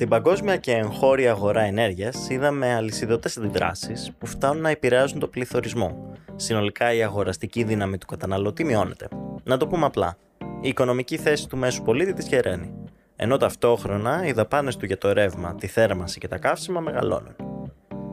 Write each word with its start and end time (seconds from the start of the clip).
Στην 0.00 0.12
παγκόσμια 0.12 0.56
και 0.56 0.72
εγχώρια 0.72 1.30
αγορά 1.30 1.60
ενέργειας 1.60 2.28
είδαμε 2.30 2.74
αλυσιδωτές 2.74 3.36
αντιδράσεις 3.36 4.12
που 4.18 4.26
φτάνουν 4.26 4.62
να 4.62 4.70
επηρεάζουν 4.70 5.18
το 5.18 5.26
πληθωρισμό. 5.26 6.14
Συνολικά 6.36 6.92
η 6.92 7.02
αγοραστική 7.02 7.62
δύναμη 7.62 7.98
του 7.98 8.06
καταναλωτή 8.06 8.64
μειώνεται. 8.64 9.08
Να 9.44 9.56
το 9.56 9.66
πούμε 9.66 9.86
απλά. 9.86 10.16
Η 10.60 10.68
οικονομική 10.68 11.16
θέση 11.16 11.48
του 11.48 11.56
μέσου 11.56 11.82
πολίτη 11.82 12.12
της 12.12 12.26
γεραίνει. 12.26 12.74
Ενώ 13.16 13.36
ταυτόχρονα 13.36 14.26
οι 14.26 14.32
δαπάνες 14.32 14.76
του 14.76 14.86
για 14.86 14.98
το 14.98 15.12
ρεύμα, 15.12 15.54
τη 15.54 15.66
θέρμανση 15.66 16.18
και 16.18 16.28
τα 16.28 16.38
καύσιμα 16.38 16.80
μεγαλώνουν. 16.80 17.36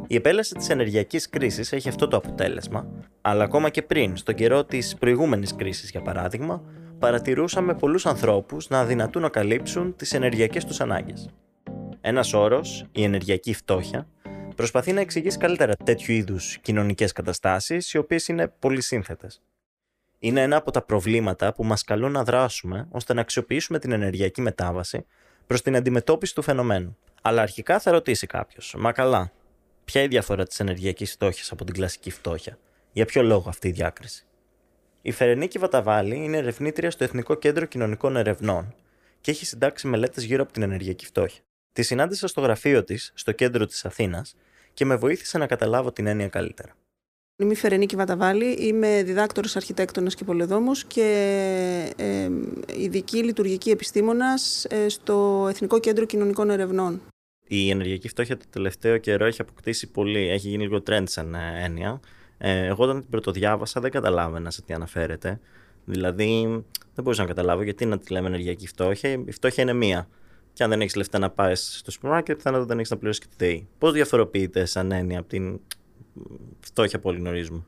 Η 0.07 0.15
επέλαση 0.15 0.53
της 0.53 0.69
ενεργειακής 0.69 1.29
κρίσης 1.29 1.71
έχει 1.71 1.89
αυτό 1.89 2.07
το 2.07 2.17
αποτέλεσμα, 2.17 2.87
αλλά 3.21 3.43
ακόμα 3.43 3.69
και 3.69 3.81
πριν, 3.81 4.17
στον 4.17 4.35
καιρό 4.35 4.63
της 4.63 4.95
προηγούμενης 4.99 5.55
κρίσης 5.55 5.91
για 5.91 6.01
παράδειγμα, 6.01 6.61
παρατηρούσαμε 6.99 7.73
πολλούς 7.73 8.05
ανθρώπους 8.05 8.69
να 8.69 8.79
αδυνατούν 8.79 9.21
να 9.21 9.29
καλύψουν 9.29 9.95
τις 9.95 10.13
ενεργειακές 10.13 10.65
τους 10.65 10.81
ανάγκες. 10.81 11.29
Ένας 12.01 12.33
όρος, 12.33 12.85
η 12.91 13.03
ενεργειακή 13.03 13.53
φτώχεια, 13.53 14.07
προσπαθεί 14.55 14.93
να 14.93 15.01
εξηγήσει 15.01 15.37
καλύτερα 15.37 15.75
τέτοιου 15.75 16.13
είδους 16.13 16.57
κοινωνικές 16.57 17.11
καταστάσεις, 17.11 17.93
οι 17.93 17.97
οποίες 17.97 18.27
είναι 18.27 18.47
πολύ 18.59 18.81
σύνθετες. 18.81 19.41
Είναι 20.19 20.41
ένα 20.41 20.55
από 20.55 20.71
τα 20.71 20.81
προβλήματα 20.81 21.53
που 21.53 21.63
μας 21.63 21.83
καλούν 21.83 22.11
να 22.11 22.23
δράσουμε 22.23 22.87
ώστε 22.91 23.13
να 23.13 23.21
αξιοποιήσουμε 23.21 23.79
την 23.79 23.91
ενεργειακή 23.91 24.41
μετάβαση 24.41 25.05
προς 25.47 25.61
την 25.61 25.75
αντιμετώπιση 25.75 26.35
του 26.35 26.41
φαινομένου. 26.41 26.97
Αλλά 27.21 27.41
αρχικά 27.41 27.79
θα 27.79 27.91
ρωτήσει 27.91 28.27
κάποιος, 28.27 28.75
Μα 28.77 28.91
καλά, 28.91 29.31
ποια 29.85 30.01
είναι 30.01 30.09
η 30.09 30.15
διαφορά 30.15 30.45
της 30.45 30.59
ενεργειακής 30.59 31.11
φτώχειας 31.11 31.51
από 31.51 31.65
την 31.65 31.73
κλασική 31.73 32.11
φτώχεια, 32.11 32.57
για 32.91 33.05
ποιο 33.05 33.23
λόγο 33.23 33.49
αυτή 33.49 33.67
η 33.67 33.71
διάκριση; 33.71 34.25
Η 35.01 35.11
Φερενίκη 35.11 35.59
Βαταβάλη 35.59 36.15
είναι 36.15 36.37
ερευνήτρια 36.37 36.91
στο 36.91 37.03
Εθνικό 37.03 37.35
Κέντρο 37.35 37.65
Κοινωνικών 37.65 38.15
Ερευνών 38.15 38.75
και 39.21 39.31
έχει 39.31 39.45
συντάξει 39.45 39.87
μελέτες 39.87 40.23
γύρω 40.23 40.43
από 40.43 40.53
την 40.53 40.61
ενεργειακή 40.61 41.05
φτώχεια. 41.05 41.41
Τη 41.77 41.83
συνάντησα 41.83 42.27
στο 42.27 42.41
γραφείο 42.41 42.83
της, 42.83 43.11
στο 43.13 43.31
κέντρο 43.31 43.65
της 43.65 43.85
Αθήνας, 43.85 44.35
και 44.73 44.85
με 44.85 44.95
βοήθησε 44.95 45.37
να 45.37 45.47
καταλάβω 45.47 45.91
την 45.91 46.07
έννοια 46.07 46.27
καλύτερα. 46.27 46.75
Είμαι 47.35 47.51
η 47.51 47.55
Φερενίκη 47.55 47.95
Βαταβάλη, 47.95 48.51
είμαι 48.53 49.03
διδάκτορος 49.03 49.55
αρχιτέκτονας 49.55 50.15
και 50.15 50.23
πολεδόμος 50.23 50.85
και 50.85 51.03
ε, 51.95 52.29
ειδική 52.77 53.23
λειτουργική 53.23 53.69
επιστήμονας 53.69 54.65
ε, 54.65 54.89
στο 54.89 55.47
Εθνικό 55.49 55.79
Κέντρο 55.79 56.05
Κοινωνικών 56.05 56.49
Ερευνών. 56.49 57.01
Η 57.47 57.69
ενεργειακή 57.69 58.07
φτώχεια 58.07 58.37
το 58.37 58.45
τελευταίο 58.49 58.97
καιρό 58.97 59.25
έχει 59.25 59.41
αποκτήσει 59.41 59.91
πολύ, 59.91 60.29
έχει 60.29 60.47
γίνει 60.47 60.63
λίγο 60.63 60.83
trend 60.87 61.03
σαν 61.07 61.35
ε, 61.35 61.63
έννοια. 61.63 61.99
Ε, 62.37 62.65
εγώ 62.65 62.83
όταν 62.83 62.99
την 62.99 63.09
πρωτοδιάβασα 63.09 63.81
δεν 63.81 63.91
καταλάβαινα 63.91 64.51
σε 64.51 64.61
τι 64.61 64.73
αναφέρεται. 64.73 65.39
Δηλαδή 65.85 66.41
δεν 66.93 67.03
μπορούσα 67.03 67.21
να 67.21 67.27
καταλάβω 67.27 67.63
γιατί 67.63 67.85
να 67.85 67.97
τη 67.97 68.13
λέμε 68.13 68.27
ενεργειακή 68.27 68.67
φτώχεια. 68.67 69.11
Η 69.11 69.31
φτώχεια 69.31 69.63
είναι 69.63 69.73
μία. 69.73 70.07
Και 70.57 70.63
αν 70.63 70.69
δεν 70.69 70.81
έχεις 70.81 70.95
λεφτά 70.95 71.19
να 71.19 71.29
πάεις 71.29 71.77
στο 71.77 71.91
σούπερ 71.91 72.09
μάρκετ, 72.09 72.35
πιθανότατα 72.35 72.67
δεν 72.67 72.77
έχεις 72.77 72.91
να 72.91 72.97
πληρώσεις 72.97 73.21
και 73.21 73.27
τη 73.37 73.45
ΔΕΗ. 73.45 73.67
Πώς 73.77 73.91
διαφοροποιείται 73.93 74.65
σαν 74.65 74.91
έννοια 74.91 75.19
από 75.19 75.29
την 75.29 75.59
φτώχεια 76.59 76.99
που 76.99 77.09
όλοι 77.09 77.17
γνωρίζουμε; 77.17 77.65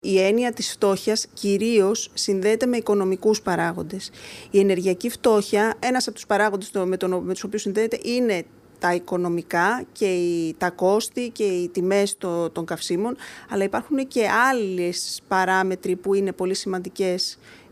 Η 0.00 0.20
έννοια 0.20 0.52
της 0.52 0.70
φτώχειας 0.70 1.26
κυρίως 1.32 2.10
συνδέεται 2.14 2.66
με 2.66 2.76
οικονομικούς 2.76 3.42
παράγοντες. 3.42 4.10
Η 4.50 4.58
ενεργειακή 4.58 5.08
φτώχεια, 5.10 5.74
ένας 5.78 6.06
από 6.06 6.14
τους 6.14 6.26
παράγοντες 6.26 6.70
με, 6.84 6.96
τον, 6.96 7.24
με 7.24 7.32
τους 7.32 7.44
οποίους 7.44 7.62
συνδέεται 7.62 7.98
είναι 8.02 8.44
τα 8.78 8.94
οικονομικά 8.94 9.84
και 9.92 10.06
οι, 10.06 10.54
τα 10.58 10.70
κόστη 10.70 11.30
και 11.30 11.44
οι 11.44 11.68
τιμές 11.68 12.16
των 12.52 12.64
καυσίμων, 12.64 13.16
αλλά 13.50 13.64
υπάρχουν 13.64 14.08
και 14.08 14.28
άλλες 14.28 15.20
παράμετροι 15.28 15.96
που 15.96 16.14
είναι 16.14 16.32
πολύ 16.32 16.54
σημαντικές 16.54 17.32
ε, 17.34 17.65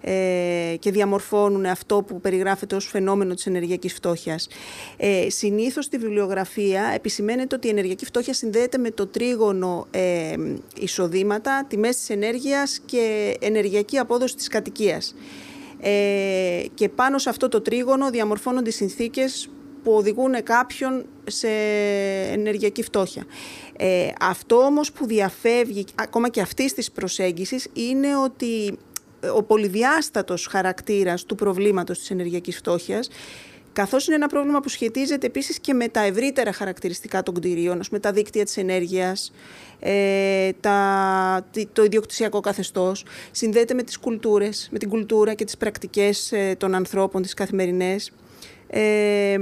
και 0.78 0.91
διαμορφώνουν 0.91 1.66
αυτό 1.66 2.02
που 2.02 2.20
περιγράφεται 2.20 2.74
ως 2.74 2.86
φαινόμενο 2.86 3.34
της 3.34 3.47
ενεργειακής 3.47 3.92
φτώχειας. 3.92 4.48
Ε, 4.96 5.30
συνήθως 5.30 5.84
στη 5.84 5.98
βιβλιογραφία 5.98 6.90
επισημαίνεται 6.95 7.55
ότι 7.55 7.67
η 7.67 7.70
ενεργειακή 7.70 8.05
φτώχεια 8.05 8.34
συνδέεται 8.34 8.78
με 8.78 8.90
το 8.90 9.06
τρίγωνο 9.06 9.86
ε, 9.90 10.34
εισοδήματα, 10.80 11.64
τιμές 11.68 11.96
της 11.96 12.11
ενέργειας 12.11 12.80
και 12.84 13.36
ενεργειακή 13.40 13.98
απόδοση 13.98 14.36
της 14.36 14.48
κατοικίας. 14.48 15.14
Ε, 15.80 16.62
και 16.74 16.89
πάνω 16.89 17.18
σε 17.18 17.28
αυτό 17.28 17.48
το 17.48 17.61
τρίγωνο 17.61 18.11
διαμορφώνονται 18.11 18.70
συνθήκες 18.70 19.48
που 19.83 19.92
οδηγούν 19.92 20.42
κάποιον 20.42 21.05
σε 21.24 21.48
ενεργειακή 22.33 22.83
φτώχεια. 22.83 23.24
Ε, 23.77 24.08
αυτό 24.20 24.57
όμως 24.57 24.92
που 24.92 25.07
διαφεύγει 25.07 25.84
ακόμα 25.95 26.28
και 26.28 26.40
αυτής 26.40 26.74
της 26.74 26.90
προσέγγισης 26.90 27.68
είναι 27.73 28.17
ότι 28.17 28.78
ο 29.35 29.42
πολυδιάστατος 29.42 30.46
χαρακτήρας 30.46 31.24
του 31.24 31.35
προβλήματος 31.35 31.98
της 31.98 32.11
ενεργειακής 32.11 32.57
φτώχειας 32.57 33.08
καθώς 33.74 34.07
είναι 34.07 34.17
ένα 34.17 34.27
πρόβλημα 34.27 34.61
που 34.61 34.68
σχετίζεται 34.68 35.27
επίσης 35.27 35.58
και 35.58 35.74
με 35.74 35.89
τα 35.89 36.01
ευρύτερα 36.01 36.52
χαρακτηριστικά 36.52 37.23
των 37.23 37.34
κτηρίων, 37.34 37.80
με 37.90 37.98
τα 37.98 38.13
δίκτυα 38.13 38.45
της 38.45 38.57
ενέργειας, 38.57 39.33
ε, 39.79 40.51
τα, 40.61 41.46
το 41.73 41.84
ιδιοκτησιακό 41.84 42.40
καθεστώς, 42.40 43.05
συνδέεται 43.30 43.74
με 43.74 43.83
τις 43.83 43.98
κουλτούρες, 43.98 44.68
με 44.73 44.79
την 44.79 44.89
κουλτούρα 44.89 45.34
και 45.34 45.45
τις 45.45 45.57
πρακτικές 45.57 46.33
ε, 46.33 46.55
των 46.58 46.74
ανθρώπων, 46.74 47.23
τις 47.23 47.34
καθημερινές. 47.34 48.13
Ε, 48.67 49.36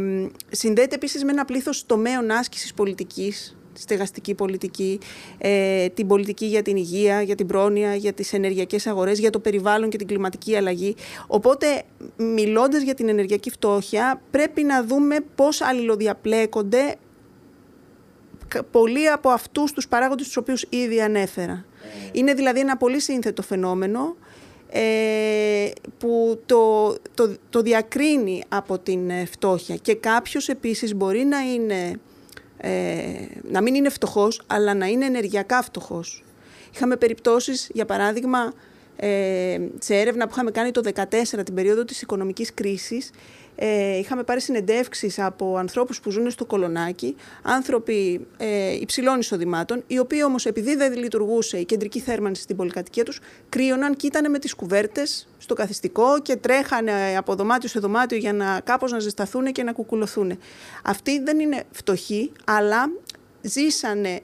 συνδέεται 0.50 0.94
επίσης 0.94 1.24
με 1.24 1.30
ένα 1.30 1.44
πλήθος 1.44 1.86
τομέων 1.86 2.30
άσκησης 2.30 2.74
πολιτικής, 2.74 3.56
στεγαστική 3.72 4.34
πολιτική, 4.34 4.98
ε, 5.38 5.88
την 5.88 6.06
πολιτική 6.06 6.46
για 6.46 6.62
την 6.62 6.76
υγεία, 6.76 7.22
για 7.22 7.34
την 7.34 7.46
πρόνοια, 7.46 7.94
για 7.94 8.12
τις 8.12 8.32
ενεργειακές 8.32 8.86
αγορές, 8.86 9.18
για 9.18 9.30
το 9.30 9.38
περιβάλλον 9.38 9.88
και 9.90 9.96
την 9.96 10.06
κλιματική 10.06 10.56
αλλαγή. 10.56 10.94
Οπότε, 11.26 11.82
μιλώντας 12.16 12.82
για 12.82 12.94
την 12.94 13.08
ενεργειακή 13.08 13.50
φτώχεια, 13.50 14.22
πρέπει 14.30 14.62
να 14.62 14.84
δούμε 14.84 15.16
πώς 15.34 15.60
αλληλοδιαπλέκονται 15.60 16.96
πολλοί 18.70 19.08
από 19.08 19.28
αυτούς 19.28 19.72
τους 19.72 19.88
παράγοντες 19.88 20.26
τους 20.26 20.36
οποίους 20.36 20.66
ήδη 20.68 21.00
ανέφερα. 21.00 21.52
Ε. 21.52 22.08
Είναι 22.12 22.34
δηλαδή 22.34 22.60
ένα 22.60 22.76
πολύ 22.76 23.00
σύνθετο 23.00 23.42
φαινόμενο 23.42 24.16
ε, 24.68 25.70
που 25.98 26.40
το, 26.46 26.94
το, 27.14 27.34
το 27.50 27.62
διακρίνει 27.62 28.42
από 28.48 28.78
την 28.78 29.10
φτώχεια 29.26 29.76
και 29.76 29.94
κάποιος 29.94 30.48
επίσης 30.48 30.94
μπορεί 30.94 31.24
να 31.24 31.38
είναι 31.38 32.00
ε, 32.64 32.70
να 33.50 33.60
μην 33.62 33.74
είναι 33.74 33.88
φτωχός, 33.88 34.42
αλλά 34.46 34.74
να 34.74 34.86
είναι 34.86 35.04
ενεργειακά 35.04 35.62
φτωχός. 35.62 36.24
Είχαμε 36.74 36.96
περιπτώσεις, 36.96 37.70
για 37.72 37.84
παράδειγμα, 37.84 38.52
ε, 38.96 39.58
σε 39.78 39.94
έρευνα 39.94 40.24
που 40.24 40.30
είχαμε 40.32 40.50
κάνει 40.50 40.70
το 40.70 40.80
2014, 40.80 41.44
την 41.44 41.54
περίοδο 41.54 41.84
της 41.84 42.02
οικονομικής 42.02 42.54
κρίσης, 42.54 43.10
ε, 43.54 43.98
είχαμε 43.98 44.22
πάρει 44.22 44.40
συνεντεύξεις 44.40 45.18
από 45.18 45.56
ανθρώπους 45.56 46.00
που 46.00 46.10
ζουν 46.10 46.30
στο 46.30 46.44
Κολονάκι, 46.44 47.16
άνθρωποι 47.42 48.26
ε, 48.36 48.72
υψηλών 48.72 49.18
εισοδημάτων, 49.18 49.82
οι 49.86 49.98
οποίοι 49.98 50.20
όμως 50.24 50.46
επειδή 50.46 50.76
δεν 50.76 50.96
λειτουργούσε 50.96 51.58
η 51.58 51.64
κεντρική 51.64 52.00
θέρμανση 52.00 52.42
στην 52.42 52.56
πολυκατοικία 52.56 53.04
τους, 53.04 53.20
κρύωναν 53.48 53.96
και 53.96 54.06
ήταν 54.06 54.30
με 54.30 54.38
τις 54.38 54.54
κουβέρτες 54.54 55.28
στο 55.38 55.54
καθιστικό 55.54 56.20
και 56.22 56.36
τρέχανε 56.36 57.16
από 57.16 57.34
δωμάτιο 57.34 57.68
σε 57.68 57.80
δωμάτιο 57.80 58.18
για 58.18 58.32
να 58.32 58.60
κάπως 58.60 58.92
να 58.92 58.98
ζεσταθούν 58.98 59.52
και 59.52 59.62
να 59.62 59.72
κουκουλωθούν. 59.72 60.38
Αυτοί 60.82 61.22
δεν 61.22 61.38
είναι 61.38 61.62
φτωχοί, 61.70 62.32
αλλά 62.44 62.90
ζήσανε 63.40 64.10
ε, 64.10 64.20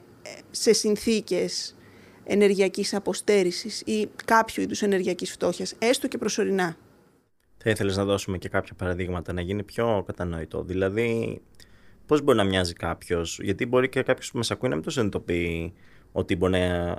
σε 0.51 0.73
συνθήκες 0.73 1.75
ενεργειακής 2.23 2.93
αποστέρησης 2.93 3.81
ή 3.85 4.09
κάποιου 4.25 4.61
είδους 4.61 4.81
ενεργειακής 4.81 5.31
φτώχειας, 5.31 5.73
έστω 5.79 6.07
και 6.07 6.17
προσωρινά. 6.17 6.77
Θα 7.63 7.69
ήθελες 7.69 7.97
να 7.97 8.05
δώσουμε 8.05 8.37
και 8.37 8.49
κάποια 8.49 8.73
παραδείγματα 8.73 9.33
να 9.33 9.41
γίνει 9.41 9.63
πιο 9.63 10.03
κατανοητό. 10.05 10.63
Δηλαδή, 10.63 11.41
πώς 12.05 12.21
μπορεί 12.21 12.37
να 12.37 12.43
μοιάζει 12.43 12.73
κάποιος, 12.73 13.39
γιατί 13.41 13.65
μπορεί 13.65 13.89
και 13.89 14.03
κάποιος 14.03 14.31
που 14.31 14.37
μας 14.37 14.51
ακούει 14.51 14.69
να 14.69 14.75
μην 14.75 14.83
το 14.83 14.89
συνειδητοποιεί 14.89 15.73
ότι 16.11 16.35
μπορεί 16.35 16.51
να 16.51 16.57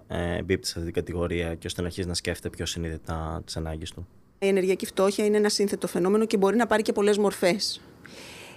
ε, 0.09 0.37
εμπίπτει 0.37 0.67
σε 0.67 0.73
αυτή 0.79 0.93
την 0.93 1.03
κατηγορία 1.03 1.55
και 1.55 1.67
ώστε 1.67 1.81
να 1.81 1.87
αρχίσει 1.87 2.09
να 2.09 2.15
σκέφτεται 2.15 2.57
πιο 2.57 2.67
συνείδητα 2.67 3.43
τις 3.45 3.57
ανάγκες 3.57 3.91
του. 3.91 4.07
Η 4.39 4.47
ενεργειακή 4.47 4.87
φτώχεια 4.87 5.25
είναι 5.25 5.37
ένα 5.37 5.49
σύνθετο 5.49 5.87
φαινόμενο 5.87 6.27
και 6.27 6.37
μπορεί 6.37 6.57
να 6.57 6.67
πάρει 6.67 6.83
και 6.83 6.93
πολλές 6.93 7.19
μορφές. 7.19 7.81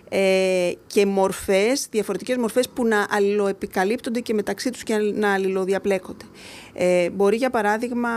Ε, 0.10 0.72
και 0.88 1.06
μορφές, 1.06 1.88
διαφορετικές 1.92 2.38
μορφές 2.38 2.69
που 2.69 2.86
να 2.86 3.07
αλληλοεπικαλύπτονται 3.10 4.19
και 4.19 4.33
μεταξύ 4.33 4.69
τους 4.69 4.83
και 4.83 4.95
να 4.95 5.33
αλληλοδιαπλέκονται. 5.33 6.25
Ε, 6.74 7.10
μπορεί 7.10 7.36
για 7.36 7.50
παράδειγμα 7.50 8.10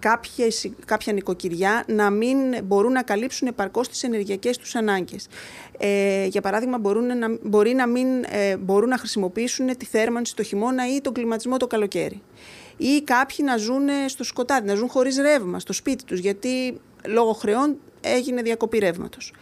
κάποιες, 0.00 0.70
κάποια 0.84 1.12
νοικοκυριά 1.12 1.84
να 1.86 2.10
μην 2.10 2.36
μπορούν 2.64 2.92
να 2.92 3.02
καλύψουν 3.02 3.48
επαρκώς 3.48 3.88
τις 3.88 4.02
ενεργειακές 4.02 4.58
τους 4.58 4.74
ανάγκες. 4.74 5.26
Ε, 5.78 6.26
για 6.26 6.40
παράδειγμα, 6.40 6.78
μπορούν 6.78 7.18
να, 7.18 7.38
μπορεί 7.42 7.74
να 7.74 7.86
μην 7.86 8.06
ε, 8.28 8.56
μπορούν 8.56 8.88
να 8.88 8.96
χρησιμοποιήσουν 8.98 9.76
τη 9.76 9.84
θέρμανση 9.84 10.36
το 10.36 10.42
χειμώνα 10.42 10.94
ή 10.94 11.00
τον 11.00 11.12
κλιματισμό 11.12 11.56
το 11.56 11.66
καλοκαίρι. 11.66 12.22
Ή 12.76 13.02
κάποιοι 13.02 13.36
να 13.48 13.56
ζουν 13.56 13.88
στο 14.06 14.24
σκοτάδι, 14.24 14.66
να 14.66 14.74
ζουν 14.74 14.88
χωρίς 14.88 15.16
ρεύμα 15.16 15.58
στο 15.58 15.72
σπίτι 15.72 16.04
τους, 16.04 16.18
γιατί 16.18 16.80
λόγω 17.06 17.32
χρεών 17.32 17.76
έγινε 18.00 18.42
διακοπή 18.42 18.78
ρεύματος. 18.78 19.32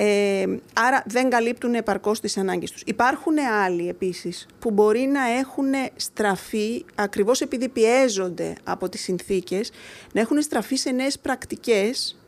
Ε, 0.00 0.46
άρα 0.72 1.02
δεν 1.06 1.30
καλύπτουν 1.30 1.74
επαρκώς 1.74 2.20
τις 2.20 2.36
ανάγκες 2.36 2.70
τους. 2.70 2.82
Υπάρχουν 2.86 3.38
άλλοι 3.64 3.88
επίσης 3.88 4.46
που 4.58 4.70
μπορεί 4.70 5.00
να 5.00 5.28
έχουν 5.38 5.72
στραφεί, 5.96 6.84
ακριβώς 6.94 7.40
επειδή 7.40 7.68
πιέζονται 7.68 8.54
από 8.64 8.88
τις 8.88 9.00
συνθήκες, 9.00 9.70
να 10.12 10.20
έχουν 10.20 10.42
στραφεί 10.42 10.76
σε 10.76 10.90
νέες 10.90 11.18
πρακτικές 11.18 12.18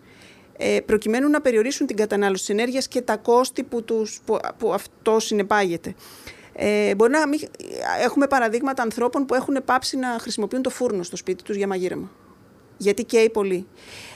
ε, 0.57 0.81
προκειμένου 0.87 1.29
να 1.29 1.41
περιορίσουν 1.41 1.87
την 1.87 1.97
κατανάλωση 1.97 2.47
της 2.47 2.55
ενέργειας 2.55 2.89
και 2.89 3.01
τα 3.01 3.17
κόστη 3.17 3.63
που, 3.63 3.85
τους, 3.85 4.21
που, 4.25 4.39
που 4.59 4.73
αυτό 4.73 5.21
συνεπάγεται. 5.21 5.95
Ε, 6.53 6.95
μπορεί 6.95 7.13
να 7.13 7.29
μην, 7.29 7.41
έχουμε 8.03 8.27
παραδείγματα 8.27 8.83
ανθρώπων 8.83 9.27
που 9.27 9.35
έχουν 9.35 9.57
πάψει 9.65 9.97
να 9.97 10.09
χρησιμοποιούν 10.21 10.63
το 10.63 10.71
φούρνο 10.71 11.03
στο 11.03 11.17
σπίτι 11.17 11.43
τους 11.43 11.57
για 11.57 11.67
μαγείρεμα. 11.67 12.11
Γιατί 12.81 13.05
καίει 13.05 13.31
πολύ. 13.31 13.67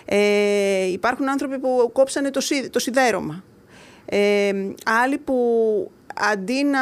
Ε, 0.05 0.84
υπάρχουν 0.84 1.28
άνθρωποι 1.28 1.58
που 1.58 1.90
κόψανε 1.93 2.31
το, 2.31 2.40
το 2.70 2.78
σιδέρωμα. 2.78 3.44
Ε, 4.05 4.52
άλλοι 4.84 5.19
που 5.19 5.34
αντί 6.14 6.64
να, 6.64 6.81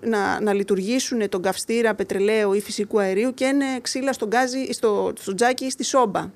να, 0.00 0.40
να 0.40 0.52
λειτουργήσουν 0.52 1.28
τον 1.28 1.42
καυστήρα 1.42 1.94
πετρελαίου 1.94 2.52
ή 2.52 2.60
φυσικού 2.60 3.00
αερίου 3.00 3.34
και 3.34 3.44
είναι 3.44 3.64
ξύλα 3.82 4.12
στο, 4.12 4.26
γκάζι, 4.26 4.72
στο, 4.72 5.12
στο 5.18 5.34
τζάκι 5.34 5.64
ή 5.64 5.70
στη 5.70 5.84
σόμπα. 5.84 6.30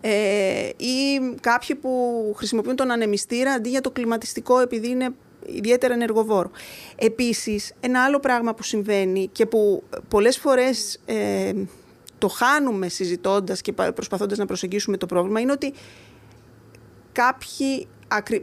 Ε, 0.00 0.68
ή 0.76 1.20
κάποιοι 1.40 1.76
που 1.76 2.32
χρησιμοποιούν 2.36 2.76
τον 2.76 2.90
ανεμιστήρα 2.90 3.52
αντί 3.52 3.68
για 3.68 3.80
το 3.80 3.90
κλιματιστικό 3.90 4.60
επειδή 4.60 4.88
είναι 4.88 5.10
ιδιαίτερα 5.46 5.94
ενεργοβόρο. 5.94 6.50
Επίσης, 6.96 7.72
ένα 7.80 8.04
άλλο 8.04 8.20
πράγμα 8.20 8.54
που 8.54 8.62
συμβαίνει 8.62 9.28
και 9.32 9.46
που 9.46 9.82
πολλές 10.08 10.38
φορές 10.38 11.00
ε, 11.06 11.52
το 12.18 12.28
χάνουμε 12.28 12.88
συζητώντας 12.88 13.60
και 13.60 13.72
προσπαθώντας 13.72 14.38
να 14.38 14.46
προσεγγίσουμε 14.46 14.96
το 14.96 15.06
πρόβλημα 15.06 15.40
είναι 15.40 15.52
ότι 15.52 15.72
κάποιοι 17.12 17.86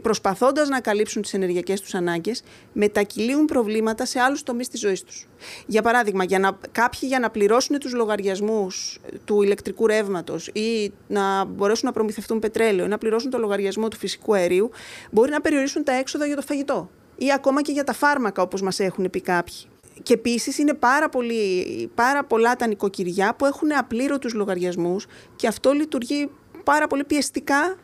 προσπαθώντας 0.02 0.68
να 0.68 0.80
καλύψουν 0.80 1.22
τις 1.22 1.34
ενεργειακές 1.34 1.80
τους 1.80 1.94
ανάγκες, 1.94 2.42
μετακυλίουν 2.72 3.44
προβλήματα 3.44 4.04
σε 4.04 4.20
άλλους 4.20 4.42
τομείς 4.42 4.68
της 4.68 4.80
ζωής 4.80 5.02
τους. 5.02 5.26
Για 5.66 5.82
παράδειγμα, 5.82 6.24
για 6.24 6.38
να, 6.38 6.58
κάποιοι 6.72 7.00
για 7.02 7.18
να 7.18 7.30
πληρώσουν 7.30 7.78
τους 7.78 7.92
λογαριασμούς 7.92 8.98
του 9.24 9.42
ηλεκτρικού 9.42 9.86
ρεύματος 9.86 10.46
ή 10.46 10.92
να 11.08 11.44
μπορέσουν 11.44 11.86
να 11.86 11.92
προμηθευτούν 11.92 12.38
πετρέλαιο 12.38 12.84
ή 12.84 12.88
να 12.88 12.98
πληρώσουν 12.98 13.30
το 13.30 13.38
λογαριασμό 13.38 13.88
του 13.88 13.96
φυσικού 13.96 14.34
αερίου, 14.34 14.70
μπορεί 15.10 15.30
να 15.30 15.40
περιορίσουν 15.40 15.84
τα 15.84 15.92
έξοδα 15.92 16.26
για 16.26 16.36
το 16.36 16.42
φαγητό 16.42 16.90
ή 17.16 17.32
ακόμα 17.32 17.62
και 17.62 17.72
για 17.72 17.84
τα 17.84 17.92
φάρμακα 17.92 18.42
όπως 18.42 18.62
μας 18.62 18.80
έχουν 18.80 19.10
πει 19.10 19.20
κάποιοι. 19.20 19.56
Και 20.02 20.12
επίσης 20.12 20.58
είναι 20.58 20.74
πάρα, 20.74 21.08
πολύ, 21.08 21.90
πάρα 21.94 22.24
πολλά 22.24 22.56
τα 22.56 22.66
νοικοκυριά 22.66 23.34
που 23.34 23.46
έχουν 23.46 23.76
απλήρωτους 23.76 24.34
λογαριασμούς 24.34 25.06
και 25.36 25.46
αυτό 25.46 25.72
λειτουργεί 25.72 26.30
πάρα 26.64 26.86
πολύ 26.86 27.04
πιεστικά 27.04 27.76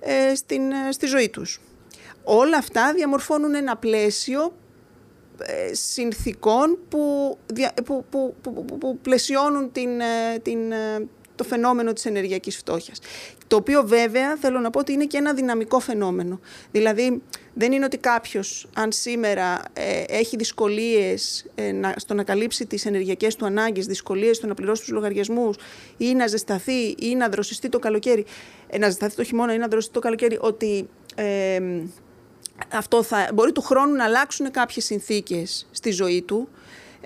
ε, 0.00 0.34
στην, 0.34 0.70
ε, 0.70 0.92
στη 0.92 1.06
ζωή 1.06 1.28
τους. 1.28 1.60
Όλα 2.24 2.56
αυτά 2.56 2.92
διαμορφώνουν 2.92 3.54
ένα 3.54 3.76
πλαίσιο 3.76 4.56
ε, 5.38 5.74
συνθήκων 5.74 6.78
που, 6.88 7.36
που, 7.84 8.04
που, 8.10 8.34
που, 8.78 8.98
πλαισιώνουν 9.02 9.72
την, 9.72 10.00
ε, 10.00 10.38
την, 10.42 10.58
το 11.36 11.44
φαινόμενο 11.44 11.92
της 11.92 12.04
ενεργειακής 12.04 12.56
φτώχειας. 12.56 12.98
Το 13.46 13.56
οποίο 13.56 13.82
βέβαια 13.86 14.36
θέλω 14.36 14.58
να 14.58 14.70
πω 14.70 14.78
ότι 14.78 14.92
είναι 14.92 15.04
και 15.04 15.16
ένα 15.16 15.34
δυναμικό 15.34 15.80
φαινόμενο. 15.80 16.40
Δηλαδή 16.72 17.22
δεν 17.54 17.72
είναι 17.72 17.84
ότι 17.84 17.96
κάποιος 17.96 18.68
αν 18.74 18.92
σήμερα 18.92 19.62
έχει 20.08 20.36
δυσκολίες 20.36 21.46
να, 21.74 21.94
στο 21.96 22.14
να 22.14 22.22
καλύψει 22.22 22.66
τις 22.66 22.86
ενεργειακές 22.86 23.36
του 23.36 23.46
ανάγκες, 23.46 23.86
δυσκολίες 23.86 24.36
στο 24.36 24.46
να 24.46 24.54
πληρώσει 24.54 24.82
τους 24.82 24.90
λογαριασμούς 24.90 25.56
ή 25.96 26.14
να 26.14 26.26
ζεσταθεί 26.26 26.94
ή 26.98 27.14
να 27.14 27.28
δροσιστεί 27.28 27.68
το 27.68 27.78
καλοκαίρι, 27.78 28.24
να 28.78 28.86
ζεσταθεί 28.86 29.16
το 29.16 29.24
χειμώνα 29.24 29.54
ή 29.54 29.58
να 29.58 29.68
δροσιστεί 29.68 29.94
το 29.94 30.00
καλοκαίρι, 30.00 30.38
ότι 30.40 30.88
αυτό 32.72 33.02
θα, 33.02 33.28
μπορεί 33.34 33.52
του 33.52 33.60
χρόνου 33.60 33.94
να 33.94 34.04
αλλάξουν 34.04 34.50
κάποιες 34.50 34.84
συνθήκες 34.84 35.66
στη 35.70 35.90
ζωή 35.90 36.22
του, 36.22 36.48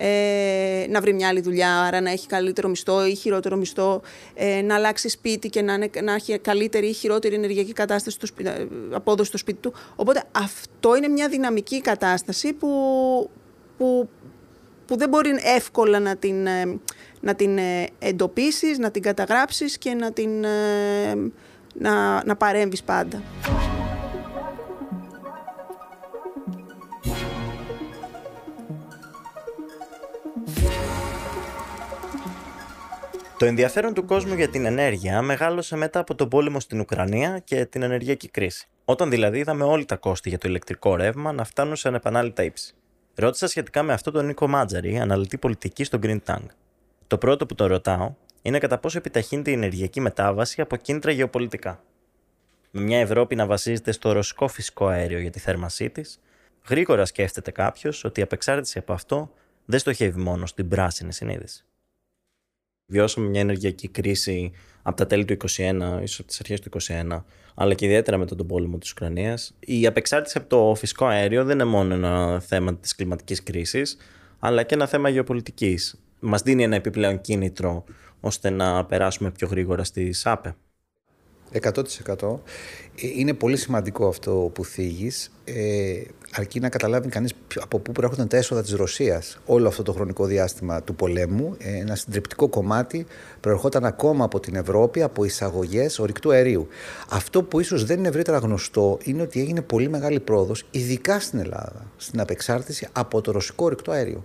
ε, 0.02 0.86
να 0.88 1.00
βρει 1.00 1.12
μια 1.12 1.28
άλλη 1.28 1.40
δουλειά, 1.40 1.80
άρα 1.80 2.00
να 2.00 2.10
έχει 2.10 2.26
καλύτερο 2.26 2.68
μισθό 2.68 3.06
ή 3.06 3.14
χειρότερο 3.14 3.56
μισθό, 3.56 4.02
ε, 4.34 4.62
να 4.62 4.74
αλλάξει 4.74 5.08
σπίτι 5.08 5.48
και 5.48 5.62
να, 5.62 5.78
να 6.02 6.14
έχει 6.14 6.38
καλύτερη 6.38 6.86
ή 6.86 6.92
χειρότερη 6.92 7.34
ενεργειακή 7.34 7.72
κατάσταση 7.72 8.16
στο 8.16 8.26
σπίτι, 8.26 8.48
ε, 8.48 8.66
απόδοση 8.90 9.28
στο 9.28 9.38
σπίτι 9.38 9.58
του. 9.60 9.74
Οπότε 9.96 10.22
αυτό 10.32 10.96
είναι 10.96 11.08
μια 11.08 11.28
δυναμική 11.28 11.80
κατάσταση 11.80 12.52
που, 12.52 12.68
που, 13.78 14.08
που 14.86 14.96
δεν 14.96 15.08
μπορεί 15.08 15.30
εύκολα 15.56 15.98
να 15.98 16.16
την, 16.16 16.46
ε, 16.46 16.78
να 17.20 17.34
την 17.34 17.58
εντοπίσεις, 17.98 18.78
να 18.78 18.90
την 18.90 19.02
καταγράψεις 19.02 19.78
και 19.78 19.94
να, 19.94 20.12
την, 20.12 20.44
να, 21.74 22.24
να 22.24 22.36
παρέμβεις 22.36 22.82
πάντα. 22.82 23.22
Το 33.40 33.46
ενδιαφέρον 33.46 33.94
του 33.94 34.04
κόσμου 34.04 34.34
για 34.34 34.48
την 34.48 34.64
ενέργεια 34.64 35.22
μεγάλωσε 35.22 35.76
μετά 35.76 35.98
από 35.98 36.14
τον 36.14 36.28
πόλεμο 36.28 36.60
στην 36.60 36.80
Ουκρανία 36.80 37.38
και 37.38 37.64
την 37.64 37.82
ενεργειακή 37.82 38.28
κρίση. 38.28 38.68
Όταν 38.84 39.10
δηλαδή 39.10 39.38
είδαμε 39.38 39.64
όλοι 39.64 39.84
τα 39.84 39.96
κόστη 39.96 40.28
για 40.28 40.38
το 40.38 40.48
ηλεκτρικό 40.48 40.96
ρεύμα 40.96 41.32
να 41.32 41.44
φτάνουν 41.44 41.76
σε 41.76 41.88
ανεπανάληπτα 41.88 42.42
ύψη. 42.42 42.74
Ρώτησα 43.14 43.48
σχετικά 43.48 43.82
με 43.82 43.92
αυτό 43.92 44.10
τον 44.10 44.26
Νίκο 44.26 44.48
Μάτζαρη, 44.48 44.98
αναλυτή 44.98 45.38
πολιτική 45.38 45.84
στο 45.84 45.98
Green 46.02 46.18
Tank. 46.26 46.44
Το 47.06 47.18
πρώτο 47.18 47.46
που 47.46 47.54
τον 47.54 47.66
ρωτάω 47.66 48.14
είναι 48.42 48.58
κατά 48.58 48.78
πόσο 48.78 48.98
επιταχύνεται 48.98 49.50
η 49.50 49.54
ενεργειακή 49.54 50.00
μετάβαση 50.00 50.60
από 50.60 50.76
κίνητρα 50.76 51.10
γεωπολιτικά. 51.10 51.82
Με 52.70 52.80
μια 52.80 52.98
Ευρώπη 52.98 53.34
να 53.34 53.46
βασίζεται 53.46 53.92
στο 53.92 54.12
ρωσικό 54.12 54.48
φυσικό 54.48 54.86
αέριο 54.86 55.18
για 55.18 55.30
τη 55.30 55.38
θέρμασή 55.38 55.90
της, 55.90 56.20
γρήγορα 56.68 57.04
σκέφτεται 57.04 57.50
κάποιος 57.50 58.04
ότι 58.04 58.20
η 58.20 58.22
απεξάρτηση 58.22 58.78
από 58.78 58.92
αυτό 58.92 59.32
δεν 59.64 59.78
στοχεύει 59.78 60.20
μόνο 60.20 60.46
στην 60.46 60.68
πράσινη 60.68 61.12
συνείδηση 61.12 61.64
βιώσαμε 62.90 63.28
μια 63.28 63.40
ενεργειακή 63.40 63.88
κρίση 63.88 64.52
από 64.82 64.96
τα 64.96 65.06
τέλη 65.06 65.24
του 65.24 65.36
2021, 65.36 66.02
ίσως 66.02 66.18
από 66.18 66.28
τις 66.28 66.40
αρχές 66.40 66.60
του 66.60 66.70
2021, 66.70 67.24
αλλά 67.54 67.74
και 67.74 67.84
ιδιαίτερα 67.84 68.16
μετά 68.16 68.36
τον 68.36 68.46
πόλεμο 68.46 68.78
της 68.78 68.90
Ουκρανίας. 68.90 69.54
Η 69.60 69.86
απεξάρτηση 69.86 70.38
από 70.38 70.48
το 70.48 70.74
φυσικό 70.74 71.06
αέριο 71.06 71.44
δεν 71.44 71.54
είναι 71.54 71.64
μόνο 71.64 71.94
ένα 71.94 72.40
θέμα 72.40 72.76
της 72.76 72.94
κλιματικής 72.94 73.42
κρίσης, 73.42 73.96
αλλά 74.38 74.62
και 74.62 74.74
ένα 74.74 74.86
θέμα 74.86 75.08
γεωπολιτικής. 75.08 76.00
Μας 76.20 76.42
δίνει 76.42 76.62
ένα 76.62 76.76
επιπλέον 76.76 77.20
κίνητρο 77.20 77.84
ώστε 78.20 78.50
να 78.50 78.84
περάσουμε 78.84 79.30
πιο 79.30 79.48
γρήγορα 79.48 79.84
στη 79.84 80.12
ΣΑΠΕ. 80.12 80.56
100%. 81.52 82.40
Ε, 83.02 83.06
είναι 83.16 83.34
πολύ 83.34 83.56
σημαντικό 83.56 84.08
αυτό 84.08 84.50
που 84.54 84.64
θίγεις, 84.64 85.30
ε, 85.44 86.02
αρκεί 86.32 86.60
να 86.60 86.68
καταλάβει 86.68 87.08
κανείς 87.08 87.32
από 87.60 87.78
πού 87.78 87.92
προέρχονταν 87.92 88.28
τα 88.28 88.36
έσοδα 88.36 88.62
της 88.62 88.72
Ρωσίας 88.72 89.38
όλο 89.46 89.68
αυτό 89.68 89.82
το 89.82 89.92
χρονικό 89.92 90.24
διάστημα 90.24 90.82
του 90.82 90.94
πολέμου. 90.94 91.56
Ε, 91.58 91.76
ένα 91.76 91.94
συντριπτικό 91.94 92.48
κομμάτι 92.48 93.06
προερχόταν 93.40 93.84
ακόμα 93.84 94.24
από 94.24 94.40
την 94.40 94.54
Ευρώπη, 94.54 95.02
από 95.02 95.24
εισαγωγές 95.24 95.98
ορυκτού 95.98 96.32
αερίου. 96.32 96.68
Αυτό 97.08 97.42
που 97.42 97.60
ίσως 97.60 97.84
δεν 97.84 97.98
είναι 97.98 98.08
ευρύτερα 98.08 98.38
γνωστό 98.38 98.98
είναι 99.02 99.22
ότι 99.22 99.40
έγινε 99.40 99.60
πολύ 99.60 99.88
μεγάλη 99.88 100.20
πρόοδος, 100.20 100.64
ειδικά 100.70 101.20
στην 101.20 101.38
Ελλάδα, 101.38 101.90
στην 101.96 102.20
απεξάρτηση 102.20 102.88
από 102.92 103.20
το 103.20 103.30
ρωσικό 103.30 103.64
ορυκτό 103.64 103.90
αέριο. 103.90 104.24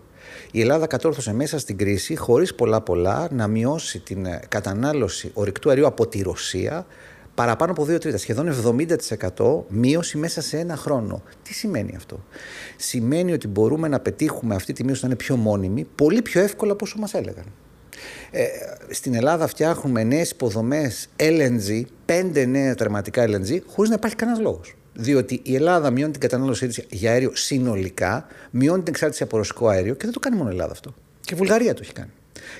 Η 0.52 0.62
Ελλάδα 0.62 0.88
κατόρθωσε 0.88 1.34
μέσα 1.34 1.60
στην 1.60 1.78
κρίση, 1.78 2.16
χωρίς 2.16 2.56
πολλά 2.56 2.82
πολλά, 2.82 3.28
να 3.32 3.48
μειώσει 3.48 4.00
την 4.00 4.26
ε, 4.26 4.40
κατανάλωση 4.50 5.32
ορυκτού 5.34 5.70
αερίου 5.70 5.88
από 5.88 6.08
τη 6.08 6.22
Ρωσία 6.22 6.86
παραπάνω 7.36 7.72
από 7.72 7.84
2 7.84 8.00
τρίτα, 8.00 8.18
σχεδόν 8.18 8.48
70% 9.38 9.64
μείωση 9.68 10.18
μέσα 10.18 10.42
σε 10.42 10.58
ένα 10.58 10.76
χρόνο. 10.76 11.24
Τι 11.44 11.54
σημαίνει 11.54 11.96
αυτό; 11.96 12.26
Σημαίνει 12.78 13.34
ότι 13.34 13.48
μπορούμε 13.48 13.88
να 13.88 14.00
πετύχουμε 14.00 14.56
αυτή 14.56 14.74
τη 14.74 14.84
μείωση 14.84 15.02
να 15.02 15.08
είναι 15.08 15.18
πιο 15.18 15.36
μόνιμη, 15.36 15.88
πολύ 15.96 16.22
πιο 16.22 16.42
εύκολα 16.42 16.72
από 16.72 16.86
όσο 16.86 16.98
μας 17.00 17.14
έλεγαν. 17.14 17.46
Ε, 18.32 18.46
στην 18.90 19.16
Ελλάδα 19.16 19.48
φτιάχνουμε 19.48 20.04
νέες 20.04 20.32
υποδομές 20.32 21.10
LNG, 21.18 21.82
πέντε 22.06 22.46
νέα 22.46 22.76
τερματικά 22.76 23.26
LNG, 23.28 23.60
χωρίς 23.68 23.90
να 23.90 23.96
υπάρχει 23.96 24.16
κανένας 24.16 24.42
λόγος. 24.42 24.76
Διότι 24.94 25.40
η 25.44 25.56
Ελλάδα 25.56 25.90
μειώνει 25.90 26.12
την 26.12 26.22
κατανάλωσή 26.22 26.68
τη 26.68 26.84
για 26.90 27.12
αέριο 27.12 27.32
συνολικά, 27.34 28.26
μειώνει 28.52 28.84
την 28.84 28.94
εξάρτηση 28.94 29.24
από 29.24 29.38
ρωσικό 29.38 29.68
αέριο 29.68 29.94
και 29.94 30.04
δεν 30.04 30.14
το 30.14 30.20
κάνει 30.20 30.36
μόνο 30.36 30.50
η 30.50 30.52
Ελλάδα 30.52 30.72
αυτό. 30.72 30.94
Και 31.22 31.34
η 31.34 31.38
Βουλγαρία 31.38 31.74
το 31.74 31.80
έχει 31.84 31.94
κάνει. 31.94 32.12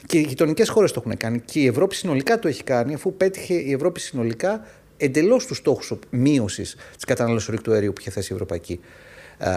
Και 0.06 0.18
οι 0.18 0.26
γειτονικές 0.28 0.70
χώρες 0.70 0.92
το 0.92 1.02
έχουν 1.06 1.18
κάνει. 1.18 1.40
Και 1.40 1.60
η 1.60 1.66
Ευρώπη 1.66 1.96
συνολικά 1.96 2.40
το 2.40 2.48
έχει 2.48 2.64
κάνει, 2.64 2.94
αφού 2.94 3.14
πέτυχε 3.14 3.54
η 3.54 3.72
Ευρώπη 3.72 4.00
συνολικά 4.00 4.66
εντελώς 4.98 5.46
τους 5.46 5.58
στόχους 5.58 5.94
μείωσης 6.10 6.76
της 6.96 7.06
κατανάλωσης 7.06 7.48
ορυκτού 7.48 7.72
αερίου 7.72 7.94
που 7.94 8.02
είχε 8.02 8.12
θέσει 8.12 8.32
η 8.32 8.34
Ευρωπαϊκή 8.34 8.80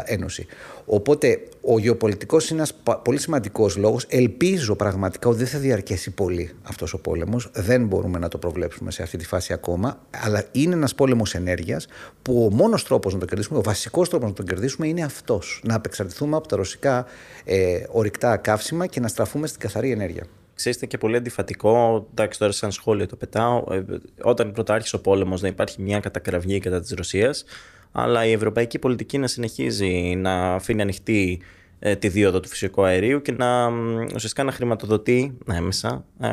Ένωση. 0.05 0.47
Οπότε 0.85 1.41
ο 1.61 1.79
γεωπολιτικός 1.79 2.51
είναι 2.51 2.59
ένας 2.59 2.99
πολύ 3.03 3.19
σημαντικός 3.19 3.77
λόγος. 3.77 4.07
Ελπίζω 4.09 4.77
πραγματικά 4.77 5.29
ότι 5.29 5.39
δεν 5.39 5.47
θα 5.47 5.59
διαρκέσει 5.59 6.11
πολύ 6.11 6.55
αυτός 6.63 6.93
ο 6.93 6.99
πόλεμος. 6.99 7.51
Δεν 7.55 7.87
μπορούμε 7.87 8.19
να 8.19 8.29
το 8.29 8.39
προβλέψουμε 8.39 8.91
σε 8.91 9.03
αυτή 9.03 9.17
τη 9.17 9.25
φάση 9.25 9.53
ακόμα. 9.53 10.01
Αλλά 10.25 10.45
είναι 10.53 10.75
ένας 10.75 10.95
πόλεμος 10.95 11.35
ενέργειας 11.35 11.87
που 12.23 12.45
ο 12.45 12.55
μόνος 12.55 12.85
τρόπος 12.85 13.13
να 13.15 13.19
το 13.19 13.27
κερδίσουμε, 13.27 13.59
ο 13.59 13.63
βασικός 13.63 14.09
τρόπος 14.09 14.29
να 14.29 14.35
το 14.35 14.43
κερδίσουμε 14.43 14.89
είναι 14.89 15.03
αυτός. 15.03 15.61
Να 15.65 15.75
απεξαρτηθούμε 15.75 16.37
από 16.37 16.49
τα 16.49 16.57
ρωσικά 16.57 17.07
ε, 17.45 17.83
ορυκτά 17.91 18.37
καύσιμα 18.37 18.87
και 18.87 19.01
να 19.01 19.09
στραφούμε 19.09 19.47
στην 19.47 19.61
καθαρή 19.61 19.91
ενέργεια. 19.91 20.25
Ξέρετε 20.59 20.87
και 20.87 20.99
πολύ 20.99 21.17
αντιφατικό, 21.17 22.07
εντάξει 22.11 22.39
τώρα 22.39 22.53
σαν 22.53 22.73
σχόλιο 22.73 23.07
το 23.07 23.17
πετάω, 23.17 23.65
ε, 23.71 23.85
όταν 24.23 24.53
πρωτάρχισε 24.53 24.97
ο 24.97 25.01
πόλεμος 25.01 25.41
να 25.41 25.49
υπάρχει 25.49 25.83
μια 25.83 26.01
κατακραυγή 26.01 26.59
κατά 26.59 26.81
της 26.81 26.91
Ρωσίας, 26.91 27.45
αλλά 27.93 28.25
η 28.25 28.33
ευρωπαϊκή 28.33 28.79
πολιτική 28.79 29.19
να 29.19 29.27
συνεχίζει 29.27 30.15
να 30.17 30.55
αφήνει 30.55 30.83
ανοιχτή 30.83 31.41
ε, 31.79 31.97
τη 31.97 32.09
δίωδο 32.09 32.41
του 32.41 32.49
φυσικού 32.49 32.85
αερίου 32.85 33.23
και 33.23 33.33
να 33.33 33.67
ουσιαστικά 34.15 34.45
να 34.45 34.53
χρηματοδοτεί 34.53 35.39
έμεσα 35.53 36.05
ε, 36.21 36.29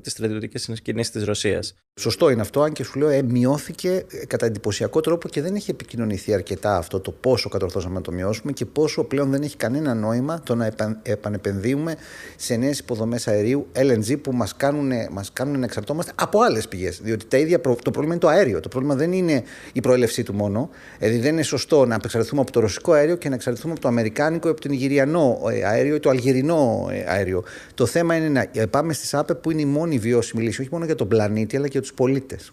τις 0.00 0.12
στρατιωτικές 0.12 0.80
κινήσει 0.82 1.12
της 1.12 1.24
Ρωσίας. 1.24 1.74
Σωστό 2.00 2.30
είναι 2.30 2.40
αυτό, 2.40 2.62
αν 2.62 2.72
και 2.72 2.84
σου 2.84 2.98
λέω 2.98 3.08
ε, 3.08 3.22
μειώθηκε 3.22 4.04
κατά 4.26 4.46
εντυπωσιακό 4.46 5.00
τρόπο 5.00 5.28
και 5.28 5.42
δεν 5.42 5.54
έχει 5.54 5.70
επικοινωνηθεί 5.70 6.34
αρκετά 6.34 6.76
αυτό 6.76 7.00
το 7.00 7.10
πόσο 7.10 7.48
κατορθώσαμε 7.48 7.94
να 7.94 8.00
το 8.00 8.12
μειώσουμε 8.12 8.52
και 8.52 8.66
πόσο 8.66 9.04
πλέον 9.04 9.30
δεν 9.30 9.42
έχει 9.42 9.56
κανένα 9.56 9.94
νόημα 9.94 10.40
το 10.40 10.54
να 10.54 10.72
επανεπενδύουμε 11.02 11.94
σε 12.36 12.56
νέες 12.56 12.78
υποδομές 12.78 13.28
αερίου 13.28 13.66
LNG 13.72 14.20
που 14.22 14.32
μας 14.32 14.56
κάνουν, 14.56 14.92
μας 15.10 15.32
κάνουν 15.32 15.58
να 15.58 15.64
εξαρτώμαστε 15.64 16.12
από 16.14 16.40
άλλες 16.40 16.68
πηγές. 16.68 17.00
Διότι 17.02 17.26
τα 17.26 17.36
ίδια, 17.36 17.60
το 17.60 17.90
πρόβλημα 17.90 18.12
είναι 18.12 18.18
το 18.18 18.28
αέριο. 18.28 18.60
Το 18.60 18.68
πρόβλημα 18.68 18.94
δεν 18.94 19.12
είναι 19.12 19.42
η 19.72 19.80
προέλευσή 19.80 20.22
του 20.22 20.34
μόνο. 20.34 20.70
Δηλαδή 20.98 21.18
δεν 21.18 21.32
είναι 21.32 21.42
σωστό 21.42 21.86
να 21.86 21.94
εξαρτηθούμε 22.04 22.40
από 22.40 22.52
το 22.52 22.60
ρωσικό 22.60 22.92
αέριο 22.92 23.16
και 23.16 23.28
να 23.28 23.34
εξαρτηθούμε 23.34 23.72
από 23.72 23.80
το 23.80 23.88
αμερικάνικο, 23.88 24.50
από 24.50 24.60
το 24.64 24.70
νιγηριανό 24.70 25.40
ε, 25.50 25.64
αέριο 25.64 25.94
ή 25.94 26.00
το 26.00 26.10
αλγερινό 26.10 26.88
ε, 26.90 27.04
αέριο. 27.06 27.44
Το 27.74 27.86
θέμα 27.86 28.16
είναι 28.16 28.28
να 28.28 28.68
πάμε 28.68 28.92
στις 28.92 29.14
ΑΠΕ 29.14 29.34
που 29.34 29.50
είναι 29.50 29.60
η 29.60 29.64
μόνη 29.66 29.98
βιώσιμη 29.98 30.42
λύση, 30.42 30.60
όχι 30.60 30.70
μόνο 30.72 30.84
για 30.84 30.94
τον 30.94 31.08
πλανήτη, 31.08 31.56
αλλά 31.56 31.64
και 31.64 31.72
για 31.72 31.80
τους 31.80 31.94
πολίτες. 31.94 32.52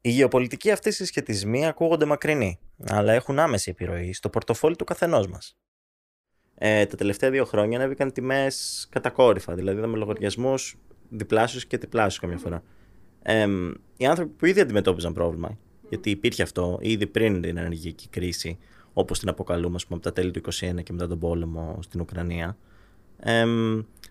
Οι 0.00 0.10
γεωπολιτικοί 0.10 0.70
αυτοί 0.70 0.92
συσχετισμοί 0.92 1.66
ακούγονται 1.66 2.04
μακρινοί, 2.04 2.58
αλλά 2.86 3.12
έχουν 3.12 3.38
άμεση 3.38 3.70
επιρροή 3.70 4.12
στο 4.12 4.28
πορτοφόλι 4.28 4.76
του 4.76 4.84
καθενός 4.84 5.26
μας. 5.26 5.56
Ε, 6.54 6.86
τα 6.86 6.96
τελευταία 6.96 7.30
δύο 7.30 7.44
χρόνια 7.44 7.78
ανέβηκαν 7.78 8.12
τιμές 8.12 8.86
κατακόρυφα, 8.90 9.54
δηλαδή 9.54 9.78
είδαμε 9.78 9.96
λογαριασμούς 9.96 10.76
διπλάσιους 11.08 11.66
και 11.66 11.78
τριπλάσιους 11.78 12.18
καμιά 12.18 12.38
φορά. 12.38 12.62
Ε, 13.22 13.46
οι 13.96 14.06
άνθρωποι 14.06 14.32
που 14.32 14.46
ήδη 14.46 14.60
αντιμετώπιζαν 14.60 15.12
πρόβλημα, 15.12 15.58
γιατί 15.88 16.10
υπήρχε 16.10 16.42
αυτό 16.42 16.78
ήδη 16.80 17.06
πριν 17.06 17.40
την 17.40 17.56
ενεργειακή 17.56 18.08
κρίση, 18.08 18.58
όπως 18.92 19.18
την 19.18 19.28
αποκαλούμε 19.28 19.68
πούμε, 19.68 19.84
από 19.88 20.00
τα 20.00 20.12
τέλη 20.12 20.30
του 20.30 20.40
2021 20.40 20.82
και 20.82 20.92
μετά 20.92 21.08
τον 21.08 21.18
πόλεμο 21.18 21.78
στην 21.82 22.00
Ουκρανία. 22.00 22.56
Ε, 23.20 23.44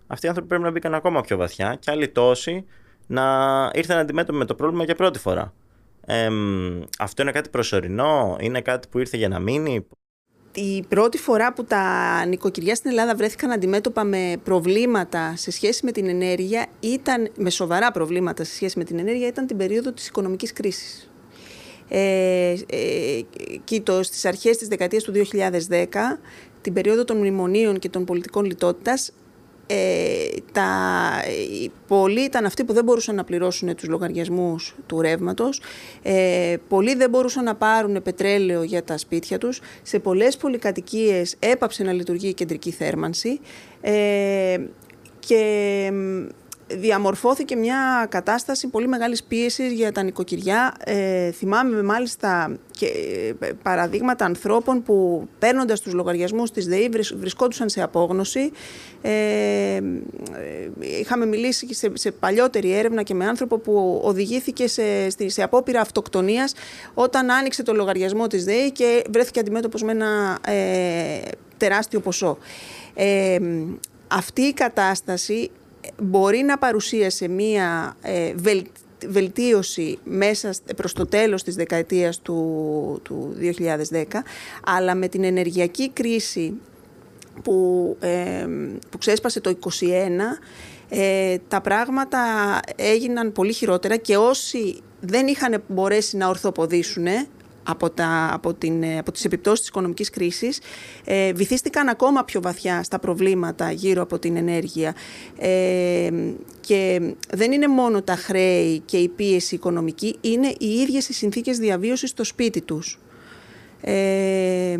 αυτοί 0.08 0.26
οι 0.26 0.30
άνθρωποι 0.30 0.50
πρέπει 0.50 0.64
να 0.64 0.72
μπήκαν 0.72 0.94
ακόμα 0.94 1.22
πιο 1.22 1.38
βαθιά 1.38 1.76
και 1.80 1.92
άλλοι 1.92 2.10
τόσοι 2.10 2.66
να 3.08 3.24
ήρθαν 3.74 3.98
αντιμέτωποι 3.98 4.38
με 4.38 4.46
το 4.46 4.56
πρόβλημα 4.56 4.84
για 4.84 4.96
πρώτη 4.96 5.20
φορά. 5.20 5.54
Ε, 6.06 6.30
αυτό 7.00 7.22
είναι 7.22 7.32
κάτι 7.32 7.50
προσωρινό, 7.50 8.38
είναι 8.40 8.62
κάτι 8.62 8.88
που 8.88 9.00
ήρθε 9.00 9.18
για 9.18 9.28
να 9.28 9.40
μείνει; 9.40 9.88
Η 10.54 10.84
πρώτη 10.88 11.18
φορά 11.18 11.54
που 11.54 11.64
τα 11.64 12.26
νοικοκυριά 12.26 12.76
στην 12.76 12.90
Ελλάδα 12.90 13.16
βρέθηκαν 13.16 13.52
αντιμέτωπα 13.52 14.04
με 14.04 14.36
προβλήματα 14.44 15.34
σε 15.36 15.52
σχέση 15.52 15.86
με 15.86 15.92
την 15.92 16.08
ενέργεια 16.08 16.68
ήταν, 16.80 17.32
με 17.38 17.50
σοβαρά 17.50 17.92
προβλήματα 17.92 18.44
σε 18.44 18.54
σχέση 18.54 18.78
με 18.78 18.84
την 18.84 19.00
ενέργεια 19.00 19.28
ήταν 19.28 19.48
την 19.48 19.58
περίοδο 19.58 19.92
της 19.92 20.08
οικονομικής 20.08 20.54
κρίσης. 20.54 21.09
Ε, 21.90 22.54
ε, 22.70 23.22
κοίτω, 23.64 24.04
στις 24.04 24.26
αρχές 24.26 24.58
της 24.58 24.68
δεκαετίας 24.68 25.04
του 25.04 25.12
2010, 25.12 26.20
την 26.62 26.74
περίοδο 26.74 27.04
των 27.04 27.18
μνημονίων 27.18 27.80
και 27.80 27.90
των 27.90 28.06
πολιτικών 28.06 28.46
λιτότητας, 28.46 29.12
ε, 29.72 30.28
τα, 30.52 30.70
πολλοί 31.88 32.22
ήταν 32.22 32.46
αυτοί 32.46 32.64
που 32.64 32.74
δεν 32.74 32.84
μπορούσαν 32.84 33.16
να 33.16 33.24
πληρώσουν 33.24 33.76
τους 33.76 33.88
λογαριασμούς 33.88 34.76
του 34.86 35.02
ρεύματος, 35.02 35.62
ε, 36.02 36.56
πολλοί 36.68 36.96
δεν 36.96 37.10
μπορούσαν 37.10 37.44
να 37.44 37.56
πάρουν 37.56 38.02
πετρέλαιο 38.02 38.64
για 38.64 38.84
τα 38.84 38.98
σπίτια 38.98 39.38
τους, 39.38 39.62
σε 39.82 40.00
πολλές 40.00 40.38
πολυκατοικίες 40.38 41.36
έπαψε 41.40 41.84
να 41.84 41.92
λειτουργεί 41.94 42.28
η 42.28 42.34
κεντρική 42.34 42.72
θέρμανση. 42.72 43.40
Ε, 43.82 44.58
και 45.20 45.92
διαμορφώθηκε 46.72 47.56
μια 47.56 48.08
κατάσταση 48.10 48.68
πολύ 48.68 48.88
μεγάλης 48.88 49.24
πίεσης 49.24 49.72
για 49.72 49.92
τα 49.92 50.04
νοικοκυριά. 50.04 50.74
Ε, 50.84 51.32
θυμάμαι 51.32 51.84
μάλιστα 51.84 52.58
και 52.72 52.86
ε, 53.40 53.50
παραδείγματα 53.64 54.26
ανθρώπων 54.26 54.84
που 54.84 55.28
παίρνοντας 55.40 55.82
τους 55.82 55.94
λογαριασμούς 55.94 56.52
της 56.52 56.68
ΔΕΗ 56.68 56.90
βρισκόντουσαν 57.20 57.70
σε 57.70 57.82
απόγνωση. 57.82 58.52
Ε, 59.02 59.12
ε, 59.12 59.82
είχαμε 60.80 61.26
μιλήσει 61.26 61.74
σε, 61.74 61.92
σε 61.94 62.12
παλιότερη 62.12 62.74
έρευνα 62.74 63.04
και 63.04 63.14
με 63.14 63.26
άνθρωπο 63.26 63.58
που 63.58 64.02
οδηγήθηκε 64.04 64.68
σε, 64.68 65.10
σε 65.26 65.44
απόπειρα 65.44 65.82
αυτοκτονίας 65.82 66.54
όταν 66.94 67.32
άνοιξε 67.32 67.64
το 67.64 67.74
λογαριασμό 67.74 68.28
της 68.28 68.44
ΔΕΗ 68.44 68.72
και 68.72 69.04
βρέθηκε 69.10 69.40
αντιμέτωπος 69.40 69.84
με 69.84 69.92
ένα 69.92 70.40
ε, 70.46 71.20
τεράστιο 71.58 72.00
ποσό. 72.00 72.38
Ε, 72.94 73.38
αυτή 74.08 74.42
η 74.42 74.54
κατάσταση 74.54 75.52
μπορεί 76.02 76.38
να 76.38 76.58
παρουσίασε 76.58 77.28
μία 77.28 77.96
ε, 78.02 78.34
βελτίωση 79.08 80.00
μέσα 80.04 80.54
προς 80.76 80.94
το 80.94 81.06
τέλος 81.06 81.44
της 81.44 81.56
δεκαετίας 81.56 82.20
του, 82.20 83.00
του 83.04 83.36
2010, 83.92 84.04
αλλά 84.66 84.96
με 84.96 85.08
την 85.08 85.24
ενεργειακή 85.24 85.90
κρίση 85.90 86.54
που, 87.44 87.98
ε, 88.00 88.48
που 88.90 88.98
ξέσπασε 88.98 89.42
το 89.42 89.50
2021, 89.50 90.40
ε, 90.90 91.38
τα 91.48 91.62
πράγματα 91.62 92.20
έγιναν 92.76 93.32
πολύ 93.32 93.54
χειρότερα 93.54 93.96
και 93.96 94.18
όσοι 94.18 94.82
δεν 95.00 95.28
είχαν 95.28 95.64
μπορέσει 95.68 96.18
να 96.18 96.28
ορθοποδήσουν 96.28 97.06
από, 97.70 97.90
τα, 97.90 98.30
από, 98.34 98.54
την, 98.54 98.84
ε, 98.84 98.98
από 98.98 99.12
τις 99.12 99.26
επιπτώσεις 99.26 99.60
της 99.60 99.68
οικονομικής 99.68 100.10
κρίσης 100.10 100.60
ε, 101.06 101.34
βυθίστηκαν 101.34 101.90
ακόμα 101.90 102.24
πιο 102.24 102.42
βαθιά 102.42 102.84
στα 102.84 103.00
προβλήματα 103.00 103.72
γύρω 103.72 104.02
από 104.02 104.20
την 104.20 104.36
ενέργεια 104.36 104.96
ε, 105.38 106.10
και 106.60 107.02
δεν 107.30 107.52
είναι 107.52 107.68
μόνο 107.68 108.02
τα 108.02 108.16
χρέη 108.16 108.80
και 108.86 108.98
η 108.98 109.08
πίεση 109.08 109.56
οικονομική, 109.56 110.16
είναι 110.22 110.54
οι 110.60 110.68
ίδιες 110.68 111.10
οι 111.10 111.14
συνθήκες 111.14 111.58
διαβίωσης 111.58 112.10
στο 112.10 112.24
σπίτι 112.24 112.62
τους. 112.62 113.00
Ε, 113.82 114.78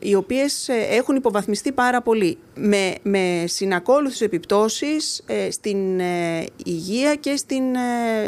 οι 0.00 0.14
οποίες 0.14 0.68
ε, 0.68 0.86
έχουν 0.90 1.16
υποβαθμιστεί 1.16 1.72
πάρα 1.72 2.02
πολύ 2.02 2.38
με, 2.54 2.94
με 3.02 3.44
συνακόλουθες 3.46 4.20
επιπτώσεις 4.20 5.24
στην 5.50 6.00
υγεία 6.64 7.14
και 7.14 7.36
στην, 7.36 7.62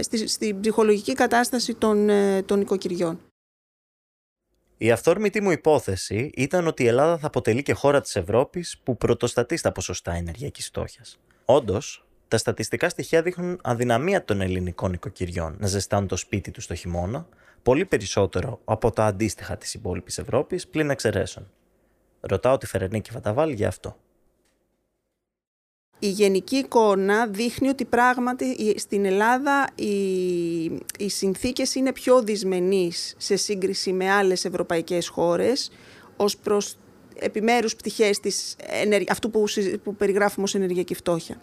στη, 0.01 0.29
στην 0.29 0.61
ψυχολογική 0.61 1.13
κατάσταση 1.13 1.75
των, 1.75 2.09
των 2.47 2.61
οικοκυριών. 2.61 3.19
Η 4.77 4.91
αυθόρμητη 4.91 5.41
μου 5.41 5.51
υπόθεση 5.51 6.31
ήταν 6.35 6.67
ότι 6.67 6.83
η 6.83 6.87
Ελλάδα 6.87 7.19
θα 7.19 7.27
αποτελεί 7.27 7.63
και 7.63 7.73
χώρα 7.73 8.01
της 8.01 8.17
Ευρώπης 8.17 8.79
που 8.83 8.97
πρωτοστατεί 8.97 9.57
στα 9.57 9.73
ποσοστά 9.73 10.13
ενεργειακής 10.13 10.67
φτώχειας. 10.67 11.19
Όντως, 11.45 12.07
τα 12.29 12.37
στατιστικά 12.37 12.89
στοιχεία 12.89 13.23
δείχνουν 13.23 13.61
αδυναμία 13.63 14.25
των 14.25 14.41
ελληνικών 14.41 14.93
οικοκυριών 14.93 15.57
να 15.59 15.67
ζεστάνουν 15.67 16.09
το 16.09 16.17
σπίτι 16.17 16.51
τους 16.51 16.67
το 16.67 16.75
χειμώνα, 16.75 17.29
πολύ 17.63 17.85
περισσότερο 17.85 18.61
από 18.65 18.91
τα 18.91 19.05
αντίστοιχα 19.05 19.57
της 19.57 19.75
υπόλοιπης 19.75 20.19
Ευρώπης, 20.19 20.67
πλην 20.67 20.91
εξαιρέσεων. 20.91 21.51
Ρωτάω 22.21 22.59
τη 22.59 22.67
Φερενίκη 22.67 23.11
Βαταβάλ 23.13 23.51
για 23.51 23.69
αυτό 23.69 23.97
η 26.05 26.09
γενική 26.09 26.57
εικόνα 26.57 27.27
δείχνει 27.27 27.69
ότι 27.69 27.85
πράγματι 27.85 28.75
στην 28.79 29.05
Ελλάδα 29.05 29.67
οι, 29.75 29.95
οι 30.99 31.09
συνθήκες 31.09 31.75
είναι 31.75 31.93
πιο 31.93 32.23
δυσμενείς 32.23 33.15
σε 33.19 33.37
σύγκριση 33.37 33.93
με 33.93 34.11
άλλες 34.11 34.45
ευρωπαϊκές 34.45 35.09
χώρες 35.09 35.71
ως 36.17 36.37
προς 36.37 36.77
επιμέρους 37.19 37.77
πτυχές 37.77 38.21
της, 38.21 38.57
αυτού 39.09 39.31
που, 39.31 39.45
που 39.83 39.97
περιγράφουμε 39.97 40.45
ως 40.45 40.55
ενεργειακή 40.55 40.95
φτώχεια. 40.95 41.41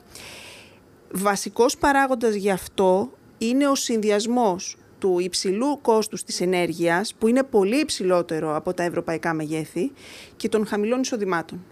Βασικός 1.11 1.77
παράγοντας 1.77 2.33
γι' 2.33 2.51
αυτό 2.51 3.11
είναι 3.37 3.67
ο 3.67 3.75
συνδυασμός 3.75 4.77
του 4.99 5.19
υψηλού 5.19 5.81
κόστους 5.81 6.23
της 6.23 6.41
ενέργειας, 6.41 7.13
που 7.13 7.27
είναι 7.27 7.43
πολύ 7.43 7.79
υψηλότερο 7.79 8.55
από 8.55 8.73
τα 8.73 8.83
ευρωπαϊκά 8.83 9.33
μεγέθη, 9.33 9.91
και 10.35 10.49
των 10.49 10.65
χαμηλών 10.65 11.01
εισοδημάτων. 11.01 11.65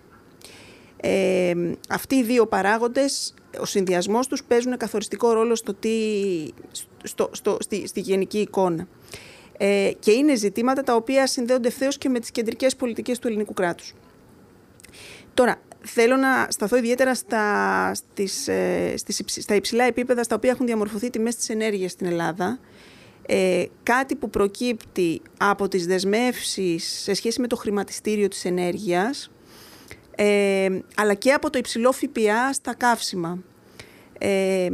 Ε, 1.01 1.53
αυτοί 1.89 2.15
οι 2.15 2.24
δύο 2.24 2.48
παράγοντες, 2.48 3.34
ο 3.60 3.65
συνδυασμός 3.65 4.27
τους 4.27 4.44
παίζουν 4.44 4.77
καθοριστικό 4.77 5.32
ρόλο 5.32 5.56
στο 5.56 5.74
τι, 5.74 5.91
στο, 7.03 7.29
στο, 7.32 7.58
στη, 7.60 7.88
στη 7.88 8.00
γενική 8.00 8.39
εικόνα. 8.39 8.88
Ε, 9.58 9.91
και 10.00 10.12
είναι 10.12 10.36
ζητήματα 10.36 10.84
τα 10.84 10.96
οποία 10.96 11.27
συνδέονται 11.27 11.68
ευθέως 11.68 11.98
και 11.98 12.10
με 12.10 12.20
τις 12.20 12.32
κεντρικές 12.32 12.75
πολιτικές 12.75 13.20
του 13.20 13.27
ελληνικού 13.27 13.53
κράτους. 13.53 13.94
Τώρα, 15.34 15.62
θέλω 15.82 16.15
να 16.15 16.48
σταθώ 16.50 16.77
ιδιαίτερα 16.77 17.15
στα, 17.15 17.94
στις, 17.94 18.48
ε, 18.48 18.94
στις, 18.98 19.24
στα 19.25 19.56
υψηλά 19.56 19.84
επίπεδα 19.84 20.24
στα 20.24 20.36
οποία 20.36 20.50
έχουν 20.50 20.65
διαμορφωθεί 20.65 21.10
τιμές 21.10 21.36
της 21.36 21.50
ενέργειας 21.50 21.91
στην 21.91 22.08
Ελλάδα. 22.08 22.60
Ε, 23.25 23.65
κάτι 23.84 24.15
που 24.15 24.29
προκύπτει 24.29 25.22
από 25.38 25.68
τις 25.68 25.86
δεσμεύσεις 25.86 27.01
σε 27.01 27.13
σχέση 27.13 27.41
με 27.41 27.48
το 27.48 27.56
χρηματιστήριο 27.56 28.27
της 28.27 28.46
ενέργειας, 28.46 29.32
ε, 30.22 30.80
αλλά 30.96 31.14
και 31.14 31.32
από 31.32 31.50
το 31.50 31.58
υψηλό 31.58 31.92
ΦΠΑ 31.92 32.54
στα 32.54 32.74
καύσιμα. 32.74 33.38
Ε, 34.18 34.70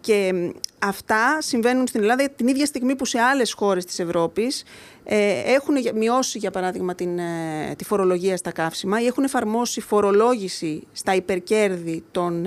και 0.00 0.52
αυτά 0.78 1.38
συμβαίνουν 1.40 1.86
στην 1.86 2.00
Ελλάδα 2.00 2.28
την 2.30 2.48
ίδια 2.48 2.66
στιγμή 2.66 2.96
που 2.96 3.04
σε 3.04 3.18
άλλες 3.18 3.52
χώρες 3.52 3.84
της 3.84 3.98
Ευρώπης 3.98 4.64
ε, 5.04 5.52
έχουν 5.52 5.74
μειώσει, 5.94 6.38
για 6.38 6.50
παράδειγμα, 6.50 6.94
την, 6.94 7.18
ε, 7.18 7.74
τη 7.76 7.84
φορολογία 7.84 8.36
στα 8.36 8.52
καύσιμα 8.52 9.00
ή 9.00 9.06
έχουν 9.06 9.24
εφαρμόσει 9.24 9.80
φορολόγηση 9.80 10.86
στα 10.92 11.14
υπερκέρδη 11.14 12.04
των 12.10 12.46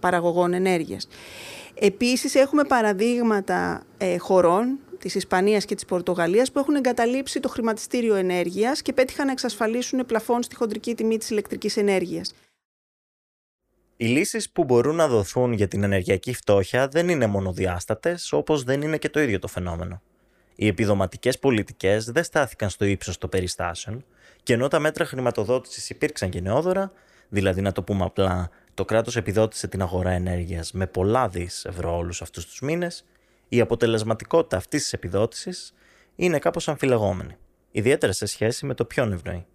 παραγωγών 0.00 0.52
ενέργειας. 0.52 1.08
Επίσης, 1.74 2.34
έχουμε 2.34 2.64
παραδείγματα 2.64 3.82
χωρών 4.18 4.78
της 4.98 5.14
Ισπανίας 5.14 5.64
και 5.64 5.74
της 5.74 5.84
Πορτογαλίας 5.84 6.52
που 6.52 6.58
έχουν 6.58 6.74
εγκαταλείψει 6.74 7.40
το 7.40 7.48
χρηματιστήριο 7.48 8.14
ενέργειας 8.14 8.82
και 8.82 8.92
πέτυχαν 8.92 9.26
να 9.26 9.32
εξασφαλίσουν 9.32 10.06
πλαφόν 10.06 10.42
στη 10.42 10.54
χοντρική 10.54 10.94
τιμή 10.94 11.18
της 11.18 11.30
ηλεκτρικής 11.30 11.76
ενέργειας. 11.76 12.34
Οι 13.96 14.06
λύσεις 14.06 14.50
που 14.50 14.64
μπορούν 14.64 14.94
να 14.94 15.08
δοθούν 15.08 15.52
για 15.52 15.68
την 15.68 15.82
ενεργειακή 15.82 16.34
φτώχεια 16.34 16.88
δεν 16.88 17.08
είναι 17.08 17.26
μονοδιάστατες, 17.26 18.32
όπως 18.32 18.62
δεν 18.62 18.82
είναι 18.82 18.98
και 18.98 19.08
το 19.08 19.20
ίδιο 19.20 19.38
το 19.38 19.48
φαινόμενο. 19.48 20.02
Οι 20.54 20.66
επιδοματικές 20.66 21.38
πολιτικές 21.38 22.04
δεν 22.04 22.24
στάθηκαν 22.24 22.70
στο 22.70 22.84
ύψος 22.84 23.18
των 23.18 23.30
περιστάσεων 23.30 24.04
και 24.42 24.52
ενώ 24.52 24.68
τα 24.68 24.78
μέτρα 24.78 25.04
χρηματοδότησης 25.04 25.90
υπήρξαν 25.90 26.30
γενναιόδωρα, 26.30 26.92
δηλαδή 27.28 27.60
να 27.60 27.72
το 27.72 27.82
πούμε 27.82 28.04
απλά, 28.04 28.50
το 28.74 28.84
κράτος 28.84 29.16
επιδότησε 29.16 29.68
την 29.68 29.82
αγορά 29.82 30.10
ενέργειας 30.10 30.72
με 30.72 30.86
πολλά 30.86 31.28
δις 31.28 31.64
ευρώ 31.64 31.96
όλους 31.96 32.22
αυτούς 32.22 32.46
τους 32.46 32.60
μήνες, 32.60 33.04
η 33.48 33.60
αποτελεσματικότητα 33.60 34.56
αυτής 34.56 34.82
της 34.82 34.92
επιδότησης 34.92 35.74
είναι 36.16 36.38
κάπως 36.38 36.68
αμφιλεγόμενη, 36.68 37.36
ιδιαίτερα 37.70 38.12
σε 38.12 38.26
σχέση 38.26 38.66
με 38.66 38.74
το 38.74 38.84
ποιον 38.84 39.12
ευνοεί. 39.12 39.46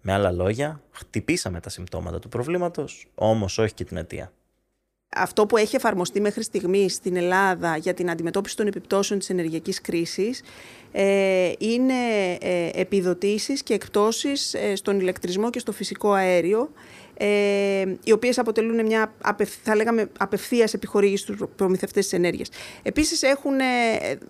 Με 0.00 0.12
άλλα 0.12 0.32
λόγια, 0.32 0.82
χτυπήσαμε 0.90 1.60
τα 1.60 1.68
συμπτώματα 1.68 2.18
του 2.18 2.28
προβλήματος, 2.28 3.06
όμως 3.14 3.58
όχι 3.58 3.74
και 3.74 3.84
την 3.84 3.96
αιτία. 3.96 4.32
Αυτό 5.16 5.46
που 5.46 5.56
έχει 5.56 5.76
εφαρμοστεί 5.76 6.20
μέχρι 6.20 6.42
στιγμής 6.42 6.94
στην 6.94 7.16
Ελλάδα 7.16 7.76
για 7.76 7.94
την 7.94 8.10
αντιμετώπιση 8.10 8.56
των 8.56 8.66
επιπτώσεων 8.66 9.18
της 9.18 9.30
ενεργειακής 9.30 9.80
κρίσης 9.80 10.42
ε, 10.92 11.52
είναι 11.58 11.94
ε, 12.40 12.70
επιδοτήσεις 12.74 13.62
και 13.62 13.74
εκπτώσεις 13.74 14.54
ε, 14.54 14.76
στον 14.76 15.00
ηλεκτρισμό 15.00 15.50
και 15.50 15.58
στο 15.58 15.72
φυσικό 15.72 16.12
αέριο 16.12 16.70
ε, 17.16 17.84
οι 18.04 18.12
οποίες 18.12 18.38
αποτελούν 18.38 18.86
μια, 18.86 19.14
θα 19.62 19.76
λέγαμε, 19.76 20.10
απευθείας 20.18 20.74
επιχορήγηση 20.74 21.22
στους 21.22 21.42
προμηθευτές 21.56 22.02
της 22.04 22.12
ενέργειας. 22.12 22.48
Επίσης 22.82 23.22
έχουν, 23.22 23.60
ε, 23.60 23.64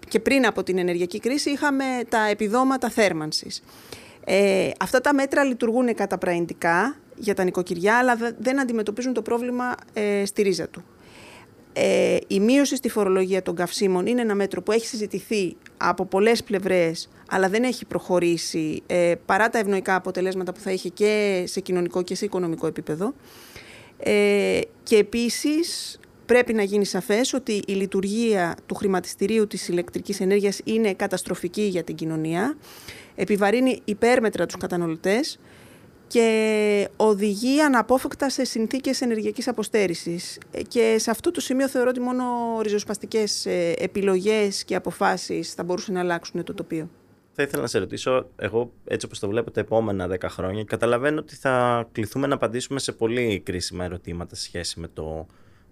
και 0.08 0.20
πριν 0.20 0.46
από 0.46 0.62
την 0.62 0.78
ενεργειακή 0.78 1.20
κρίση, 1.20 1.50
είχαμε 1.50 1.84
τα 2.08 2.26
επιδόματα 2.26 2.90
θέρμανσης. 2.90 3.62
Ε, 4.24 4.70
αυτά 4.80 5.00
τα 5.00 5.14
μέτρα 5.14 5.44
λειτουργούν 5.44 5.94
καταπραγητικά 5.94 6.96
για 7.16 7.34
τα 7.34 7.44
νοικοκυριά, 7.44 7.98
αλλά 7.98 8.16
δεν 8.38 8.60
αντιμετωπίζουν 8.60 9.12
το 9.12 9.22
πρόβλημα 9.22 9.74
ε, 9.92 10.24
στη 10.24 10.42
ρίζα 10.42 10.68
του. 10.68 10.84
Ε, 11.76 12.16
η 12.26 12.40
μείωση 12.40 12.76
στη 12.76 12.88
φορολογία 12.88 13.42
των 13.42 13.54
καυσίμων 13.54 14.06
είναι 14.06 14.20
ένα 14.20 14.34
μέτρο 14.34 14.62
που 14.62 14.72
έχει 14.72 14.86
συζητηθεί 14.86 15.56
από 15.76 16.04
πολλές 16.04 16.42
πλευρές, 16.42 17.08
αλλά 17.28 17.48
δεν 17.48 17.62
έχει 17.62 17.84
προχωρήσει 17.84 18.82
ε, 18.86 19.14
παρά 19.26 19.50
τα 19.50 19.58
ευνοϊκά 19.58 19.94
αποτελέσματα 19.94 20.52
που 20.52 20.60
θα 20.60 20.70
είχε 20.70 20.88
και 20.88 21.42
σε 21.46 21.60
κοινωνικό 21.60 22.02
και 22.02 22.14
σε 22.14 22.24
οικονομικό 22.24 22.66
επίπεδο. 22.66 23.14
Ε, 23.98 24.60
και 24.82 24.96
επίσης 24.96 25.98
πρέπει 26.26 26.52
να 26.52 26.62
γίνει 26.62 26.84
σαφές 26.84 27.32
ότι 27.32 27.62
η 27.66 27.72
λειτουργία 27.72 28.56
του 28.66 28.74
χρηματιστηρίου 28.74 29.46
της 29.46 29.68
ηλεκτρικής 29.68 30.20
ενέργειας 30.20 30.60
είναι 30.64 30.94
καταστροφική 30.94 31.62
για 31.62 31.84
την 31.84 31.94
κοινωνία, 31.94 32.56
επιβαρύνει 33.14 33.80
υπέρμετρα 33.84 34.46
τους 34.46 34.56
καταναλωτές, 34.56 35.38
και 36.06 36.88
οδηγεί 36.96 37.60
αναπόφευκτα 37.60 38.30
σε 38.30 38.44
συνθήκες 38.44 39.00
ενεργειακής 39.00 39.48
αποστέρησης. 39.48 40.38
Ε, 40.50 40.62
και 40.62 40.96
σε 40.98 41.10
αυτό 41.10 41.30
το 41.30 41.40
σημείο 41.40 41.68
θεωρώ 41.68 41.88
ότι 41.88 42.00
μόνο 42.00 42.24
ριζοσπαστικές 42.62 43.46
ε, 43.46 43.74
επιλογές 43.78 44.64
και 44.64 44.74
αποφάσεις 44.74 45.54
θα 45.54 45.64
μπορούσαν 45.64 45.94
να 45.94 46.00
αλλάξουν 46.00 46.44
το 46.44 46.54
τοπίο. 46.54 46.88
Θα 47.36 47.42
ήθελα 47.42 47.62
να 47.62 47.68
σε 47.68 47.78
ρωτήσω, 47.78 48.28
εγώ 48.36 48.72
έτσι 48.84 49.06
όπως 49.06 49.18
το 49.18 49.28
βλέπω 49.28 49.50
τα 49.50 49.60
επόμενα 49.60 50.08
10 50.10 50.16
χρόνια, 50.28 50.64
καταλαβαίνω 50.64 51.20
ότι 51.20 51.34
θα 51.34 51.86
κληθούμε 51.92 52.26
να 52.26 52.34
απαντήσουμε 52.34 52.78
σε 52.78 52.92
πολύ 52.92 53.40
κρίσιμα 53.44 53.84
ερωτήματα 53.84 54.34
σε 54.34 54.42
σχέση 54.42 54.80
με 54.80 54.88
το 54.88 55.26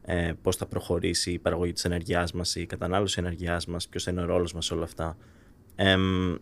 ε, 0.04 0.32
πώς 0.42 0.56
θα 0.56 0.66
προχωρήσει 0.66 1.32
η 1.32 1.38
παραγωγή 1.38 1.72
της 1.72 1.84
ενεργειάς 1.84 2.32
μας, 2.32 2.54
η 2.54 2.66
κατανάλωση 2.66 3.16
ενεργειάς 3.18 3.66
μας, 3.66 3.88
ποιος 3.88 4.02
θα 4.02 4.10
είναι 4.10 4.22
ο 4.22 4.24
ρόλος 4.24 4.52
μας 4.52 4.64
σε 4.64 4.74
όλα 4.74 4.84
αυτά. 4.84 5.16
Ε, 5.76 5.96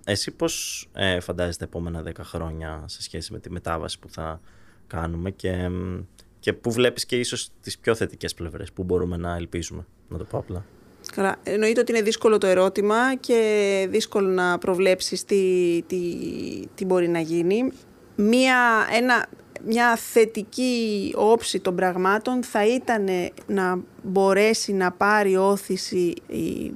εσύ 0.05 0.31
πώς 0.31 0.87
ε, 0.93 1.21
φαντάζεσαι 1.21 1.59
τα 1.59 1.65
επόμενα 1.65 2.03
10 2.07 2.11
χρόνια 2.21 2.85
σε 2.87 3.03
σχέση 3.03 3.33
με 3.33 3.39
τη 3.39 3.51
μετάβαση 3.51 3.99
που 3.99 4.09
θα 4.09 4.41
κάνουμε 4.87 5.31
και, 5.31 5.71
και 6.39 6.53
που 6.53 6.73
βλέπεις 6.73 7.07
και 7.07 7.17
ίσως 7.17 7.51
τις 7.61 7.79
πιο 7.79 7.95
θετικές 7.95 8.35
πλευρές 8.35 8.73
που 8.73 8.83
μπορούμε 8.83 9.17
να 9.17 9.37
ελπίζουμε, 9.37 9.87
να 10.09 10.19
το 10.19 10.25
πω 10.25 10.39
απλά. 10.39 10.65
Καλά. 11.15 11.37
Εννοείται 11.43 11.81
ότι 11.81 11.93
είναι 11.93 12.03
δύσκολο 12.03 12.39
το 12.39 12.47
ερώτημα 12.47 13.17
και 13.17 13.87
δύσκολο 13.91 14.29
να 14.29 14.59
προβλέψεις 14.59 15.25
τι, 15.25 15.83
τι, 15.87 16.03
τι 16.75 16.85
μπορεί 16.85 17.09
να 17.09 17.21
γίνει. 17.21 17.73
Μία, 18.17 18.87
ένα, 18.93 19.27
μια 19.67 19.97
θετική 19.97 21.13
όψη 21.17 21.61
των 21.61 21.77
πραγμάτων 21.77 22.43
θα 22.43 22.67
ήταν 22.67 23.09
να 23.47 23.79
μπορέσει 24.03 24.73
να 24.73 24.93
πάρει 24.93 25.37
όθηση 25.37 26.15
η 26.27 26.73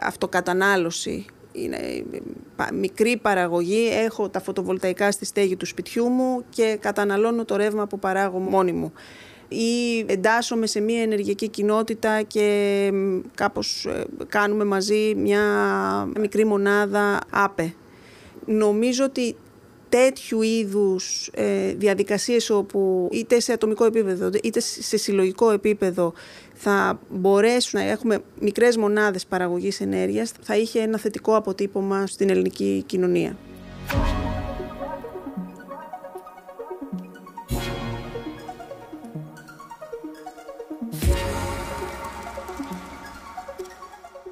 αυτοκατανάλωση 0.00 1.24
είναι 1.52 2.04
μικρή 2.72 3.16
παραγωγή, 3.16 3.88
έχω 3.92 4.28
τα 4.28 4.40
φωτοβολταϊκά 4.40 5.10
στη 5.10 5.24
στέγη 5.24 5.56
του 5.56 5.66
σπιτιού 5.66 6.08
μου 6.08 6.44
και 6.50 6.76
καταναλώνω 6.80 7.44
το 7.44 7.56
ρεύμα 7.56 7.86
που 7.86 7.98
παράγω 7.98 8.38
μόνη 8.38 8.72
μου. 8.72 8.92
Ή 9.48 9.98
εντάσσομαι 10.06 10.66
σε 10.66 10.80
μια 10.80 11.02
ενεργειακή 11.02 11.48
κοινότητα 11.48 12.22
και 12.22 12.90
κάπως 13.34 13.86
ε, 13.86 14.04
κάνουμε 14.28 14.64
μαζί 14.64 15.14
μια 15.16 15.42
μικρή 16.18 16.44
μονάδα 16.44 17.18
άπε. 17.30 17.74
Νομίζω 18.46 19.04
ότι 19.04 19.36
τέτοιου 19.92 20.42
είδους 20.42 21.30
ε, 21.34 21.72
διαδικασίες 21.74 22.50
όπου 22.50 23.08
είτε 23.12 23.40
σε 23.40 23.52
ατομικό 23.52 23.84
επίπεδο 23.84 24.30
είτε 24.42 24.60
σε 24.60 24.96
συλλογικό 24.96 25.50
επίπεδο 25.50 26.12
θα 26.54 27.00
μπορέσουν 27.08 27.80
να 27.80 27.86
έχουμε 27.86 28.18
μικρές 28.40 28.76
μονάδες 28.76 29.26
παραγωγής 29.26 29.80
ενέργειας 29.80 30.32
θα 30.42 30.56
είχε 30.56 30.80
ένα 30.80 30.98
θετικό 30.98 31.36
αποτύπωμα 31.36 32.06
στην 32.06 32.30
ελληνική 32.30 32.82
κοινωνία. 32.86 33.36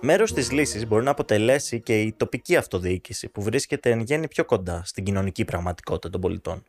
Μέρος 0.02 0.32
της 0.32 0.50
λύσης 0.50 0.86
μπορεί 0.86 1.04
να 1.04 1.10
αποτελέσει 1.10 1.80
και 1.80 2.00
η 2.00 2.12
τοπική 2.12 2.56
αυτοδιοίκηση 2.56 3.28
που 3.28 3.42
βρίσκεται 3.42 3.90
εν 3.90 4.00
γέννη 4.00 4.28
πιο 4.28 4.44
κοντά 4.44 4.82
στην 4.84 5.04
κοινωνική 5.04 5.44
πραγματικότητα 5.44 6.10
των 6.10 6.20
πολιτών. 6.20 6.64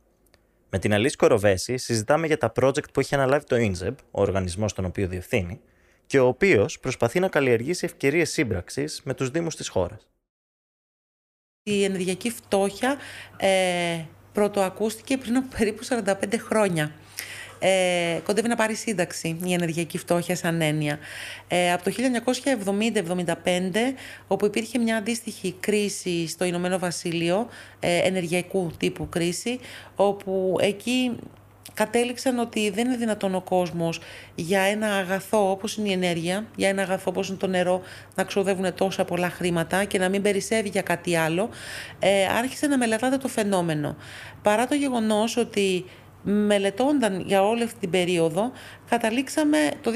Με 0.69 0.79
την 0.79 0.93
Αλής 0.93 1.15
Κοροβέση 1.15 1.77
συζητάμε 1.77 2.27
για 2.27 2.37
τα 2.37 2.51
project 2.61 2.93
που 2.93 2.99
έχει 2.99 3.15
αναλάβει 3.15 3.45
το 3.45 3.55
INZEB, 3.55 3.95
ο 4.11 4.21
οργανισμός 4.21 4.73
τον 4.73 4.85
οποίο 4.85 5.07
διευθύνει, 5.07 5.59
και 6.05 6.19
ο 6.19 6.27
οποίος 6.27 6.79
προσπαθεί 6.79 7.19
να 7.19 7.27
καλλιεργήσει 7.27 7.85
ευκαιρίες 7.85 8.31
σύμπραξης 8.31 9.01
με 9.03 9.13
τους 9.13 9.29
Δήμους 9.29 9.55
της 9.55 9.67
χώρας. 9.67 10.09
Η 11.63 11.83
ενεργειακή 11.83 12.29
φτώχεια 12.29 12.97
ε, 13.37 14.05
πρωτοακούστηκε 14.33 15.17
πριν 15.17 15.35
από 15.35 15.47
περίπου 15.57 15.85
45 15.85 16.37
χρόνια 16.37 16.91
ε, 17.63 18.19
κοντεύει 18.23 18.47
να 18.47 18.55
πάρει 18.55 18.75
σύνταξη 18.75 19.37
η 19.43 19.53
ενεργειακή 19.53 19.97
φτώχεια 19.97 20.35
σαν 20.35 20.61
έννοια. 20.61 20.99
Ε, 21.47 21.73
από 21.73 21.83
το 21.83 21.91
1970-75, 21.91 21.95
όπου 24.27 24.45
υπήρχε 24.45 24.77
μια 24.77 24.95
αντίστοιχη 24.95 25.55
κρίση 25.59 26.27
στο 26.27 26.45
Ηνωμένο 26.45 26.79
Βασίλειο, 26.79 27.47
ε, 27.79 27.97
ενεργειακού 27.97 28.71
τύπου 28.77 29.09
κρίση, 29.09 29.59
όπου 29.95 30.55
εκεί 30.61 31.11
κατέληξαν 31.73 32.39
ότι 32.39 32.69
δεν 32.69 32.87
είναι 32.87 32.97
δυνατόν 32.97 33.35
ο 33.35 33.41
κόσμος 33.41 33.99
για 34.35 34.61
ένα 34.61 34.87
αγαθό 34.87 35.51
όπως 35.51 35.77
είναι 35.77 35.89
η 35.89 35.91
ενέργεια, 35.91 36.45
για 36.55 36.69
ένα 36.69 36.81
αγαθό 36.81 37.09
όπως 37.09 37.27
είναι 37.27 37.37
το 37.37 37.47
νερό 37.47 37.81
να 38.15 38.23
ξοδεύουν 38.23 38.73
τόσα 38.73 39.05
πολλά 39.05 39.29
χρήματα 39.29 39.83
και 39.83 39.99
να 39.99 40.09
μην 40.09 40.21
περισσεύει 40.21 40.69
για 40.69 40.81
κάτι 40.81 41.15
άλλο, 41.15 41.49
ε, 41.99 42.25
άρχισε 42.25 42.67
να 42.67 42.77
μελετάτε 42.77 43.17
το 43.17 43.27
φαινόμενο. 43.27 43.95
Παρά 44.41 44.67
το 44.67 44.75
γεγονός 44.75 45.37
ότι 45.37 45.85
μελετώνταν 46.23 47.23
για 47.25 47.43
όλη 47.43 47.63
αυτή 47.63 47.79
την 47.79 47.89
περίοδο, 47.89 48.51
καταλήξαμε 48.89 49.57
το 49.81 49.91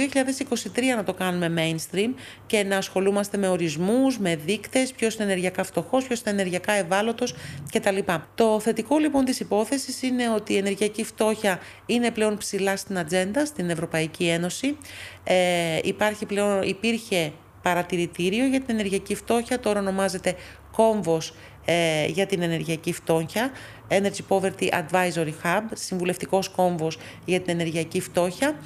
2023 0.75 0.81
να 0.95 1.03
το 1.03 1.13
κάνουμε 1.13 1.53
mainstream 1.57 2.13
και 2.45 2.63
να 2.63 2.77
ασχολούμαστε 2.77 3.37
με 3.37 3.47
ορισμούς, 3.47 4.19
με 4.19 4.35
δείκτες, 4.35 4.91
ποιος 4.91 5.15
είναι 5.15 5.23
ενεργειακά 5.23 5.63
φτωχός, 5.63 6.05
ποιος 6.05 6.19
είναι 6.19 6.29
ενεργειακά 6.29 6.73
ευάλωτος 6.73 7.35
κτλ. 7.71 7.97
Το 8.35 8.59
θετικό 8.59 8.97
λοιπόν 8.97 9.25
της 9.25 9.39
υπόθεσης 9.39 10.01
είναι 10.01 10.29
ότι 10.29 10.53
η 10.53 10.57
ενεργειακή 10.57 11.03
φτώχεια 11.03 11.59
είναι 11.85 12.11
πλέον 12.11 12.37
ψηλά 12.37 12.77
στην 12.77 12.97
ατζέντα 12.97 13.45
στην 13.45 13.69
Ευρωπαϊκή 13.69 14.27
Ένωση. 14.27 14.77
Ε, 15.23 15.79
υπάρχει 15.83 16.25
πλέον, 16.25 16.61
υπήρχε 16.61 17.31
παρατηρητήριο 17.61 18.45
για 18.45 18.59
την 18.59 18.75
ενεργειακή 18.75 19.15
φτώχεια, 19.15 19.59
τώρα 19.59 19.79
ονομάζεται 19.79 20.35
κόμβος 20.71 21.33
ε, 21.65 22.05
για 22.05 22.25
την 22.25 22.41
ενεργειακή 22.41 22.93
φτώχεια, 22.93 23.51
Energy 23.89 24.21
Poverty 24.29 24.69
Advisory 24.69 25.33
Hub, 25.43 25.61
συμβουλευτικός 25.73 26.49
κόμβος 26.49 26.97
για 27.25 27.41
την 27.41 27.53
ενεργειακή 27.53 28.01
φτώχεια. 28.01 28.59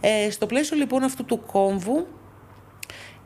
Ε, 0.00 0.30
στο 0.30 0.46
πλαίσιο 0.46 0.76
λοιπόν 0.76 1.02
αυτού 1.02 1.24
του 1.24 1.42
κόμβου, 1.46 2.06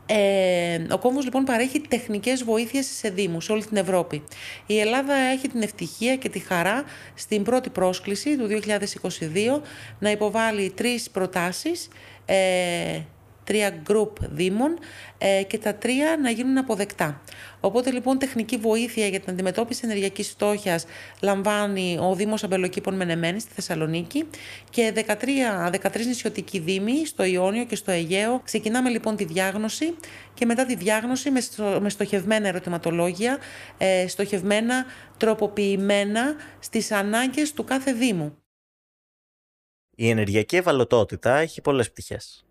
ε, 0.06 0.86
ο 0.90 0.98
κόμβος 0.98 1.24
λοιπόν 1.24 1.44
παρέχει 1.44 1.80
τεχνικές 1.80 2.44
βοήθειες 2.44 2.86
σε 2.86 3.08
δήμους 3.08 3.44
σε 3.44 3.52
όλη 3.52 3.64
την 3.64 3.76
Ευρώπη. 3.76 4.22
Η 4.66 4.78
Ελλάδα 4.78 5.14
έχει 5.14 5.48
την 5.48 5.62
ευτυχία 5.62 6.16
και 6.16 6.28
τη 6.28 6.38
χαρά 6.38 6.84
στην 7.14 7.42
πρώτη 7.42 7.70
πρόσκληση 7.70 8.36
του 8.36 8.48
2022 9.58 9.60
να 9.98 10.10
υποβάλει 10.10 10.70
τρεις 10.70 11.10
προτάσεις 11.10 11.88
ε, 12.24 13.00
τρία 13.46 13.82
group 13.88 14.10
δήμων 14.20 14.78
ε, 15.18 15.42
και 15.42 15.58
τα 15.58 15.74
τρία 15.74 16.16
να 16.22 16.30
γίνουν 16.30 16.58
αποδεκτά. 16.58 17.20
Οπότε 17.60 17.90
λοιπόν 17.90 18.18
τεχνική 18.18 18.56
βοήθεια 18.56 19.06
για 19.06 19.20
την 19.20 19.32
αντιμετώπιση 19.32 19.80
ενεργειακής 19.84 20.28
φτώχειας 20.28 20.84
λαμβάνει 21.22 21.98
ο 22.00 22.14
Δήμος 22.14 22.44
Αμπελοκήπων 22.44 22.94
Μενεμένης 22.94 23.42
στη 23.42 23.52
Θεσσαλονίκη 23.54 24.28
και 24.70 24.92
13, 24.96 25.10
13 25.82 26.06
νησιωτικοί 26.06 26.58
δήμοι 26.58 27.06
στο 27.06 27.24
Ιόνιο 27.24 27.64
και 27.64 27.76
στο 27.76 27.90
Αιγαίο. 27.90 28.40
Ξεκινάμε 28.44 28.90
λοιπόν 28.90 29.16
τη 29.16 29.24
διάγνωση 29.24 29.94
και 30.34 30.46
μετά 30.46 30.66
τη 30.66 30.74
διάγνωση 30.74 31.30
με, 31.30 31.40
με 31.80 31.88
στοχευμένα 31.88 32.48
ερωτηματολόγια, 32.48 33.38
ε, 33.78 34.08
στοχευμένα, 34.08 34.84
τροποποιημένα 35.16 36.34
στις 36.58 36.92
ανάγκες 36.92 37.52
του 37.52 37.64
κάθε 37.64 37.92
Δήμου. 37.92 38.36
Η 39.98 40.08
ενεργειακή 40.08 40.56
ευαλωτότητα 40.56 41.36
έχει 41.36 41.60
πολλές 41.60 41.90
πτυχές. 41.90 42.45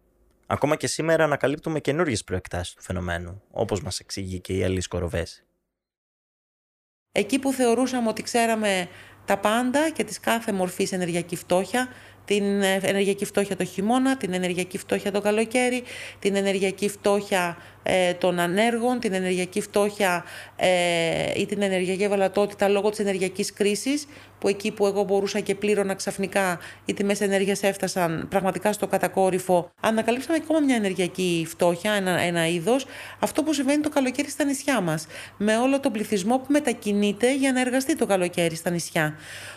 Ακόμα 0.47 0.75
και 0.75 0.87
σήμερα 0.87 1.23
ανακαλύπτουμε 1.23 1.79
καινούριε 1.79 2.15
προεκτάσεις 2.25 2.73
του 2.73 2.81
φαινομένου, 2.81 3.41
όπως 3.51 3.81
μας 3.81 3.99
εξηγεί 3.99 4.39
και 4.39 4.53
η 4.53 4.63
Αλής 4.63 4.87
Κοροβέση. 4.87 5.45
Εκεί 7.11 7.39
που 7.39 7.51
θεωρούσαμε 7.51 8.09
ότι 8.09 8.23
ξέραμε 8.23 8.87
τα 9.25 9.37
πάντα 9.37 9.89
και 9.89 10.03
τις 10.03 10.19
κάθε 10.19 10.51
μορφής 10.51 10.91
ενεργειακή 10.91 11.35
φτώχεια, 11.35 11.87
την 12.25 12.61
ενεργειακή 12.61 13.25
φτώχεια 13.25 13.55
το 13.55 13.63
χειμώνα, 13.63 14.17
την 14.17 14.33
ενεργειακή 14.33 14.77
φτώχεια 14.77 15.11
το 15.11 15.21
καλοκαίρι, 15.21 15.83
την 16.19 16.35
ενεργειακή 16.35 16.89
φτώχεια 16.89 17.57
ε, 17.57 17.74
των 18.17 18.39
ανέργων, 18.39 18.99
την 18.99 19.13
ενεργειακή 19.13 19.61
φτώχεια 19.61 20.23
ε, 20.55 20.69
ή 21.39 21.45
την 21.45 21.61
ενεργειακή 21.61 22.03
ευαλωτότητα 22.03 22.67
λόγω 22.67 22.89
της 22.89 22.99
ενεργειακής 22.99 23.53
κρίσης, 23.53 24.07
που 24.39 24.47
εκεί 24.47 24.71
που 24.71 24.85
εγώ 24.85 25.03
μπορούσα 25.03 25.39
και 25.39 25.55
πλήρωνα 25.55 25.93
ξαφνικά 25.93 26.59
οι 26.85 26.93
τιμές 26.93 27.21
ενέργειας 27.21 27.63
έφτασαν 27.63 28.27
πραγματικά 28.29 28.73
στο 28.73 28.87
κατακόρυφο, 28.87 29.71
ανακαλύψαμε 29.81 30.39
ακόμα 30.43 30.59
μια 30.59 30.75
ενεργειακή 30.75 31.45
φτώχεια, 31.49 31.91
ένα, 31.91 32.19
ένα 32.19 32.47
είδος, 32.47 32.85
αυτό 33.19 33.43
που 33.43 33.53
συμβαίνει 33.53 33.81
το 33.81 33.89
καλοκαίρι 33.89 34.29
στα 34.29 34.43
νησιά 34.43 34.81
μας, 34.81 35.07
με 35.37 35.57
όλο 35.57 35.79
τον 35.79 35.91
πληθυσμό 35.91 36.37
που 36.37 36.45
μετακινείται 36.47 37.35
για 37.35 37.51
να 37.51 37.61
εργαστεί 37.61 37.95
το 37.95 38.05
καλοκαίρι 38.05 38.55
στα 38.55 38.69
νησιά. 38.69 39.15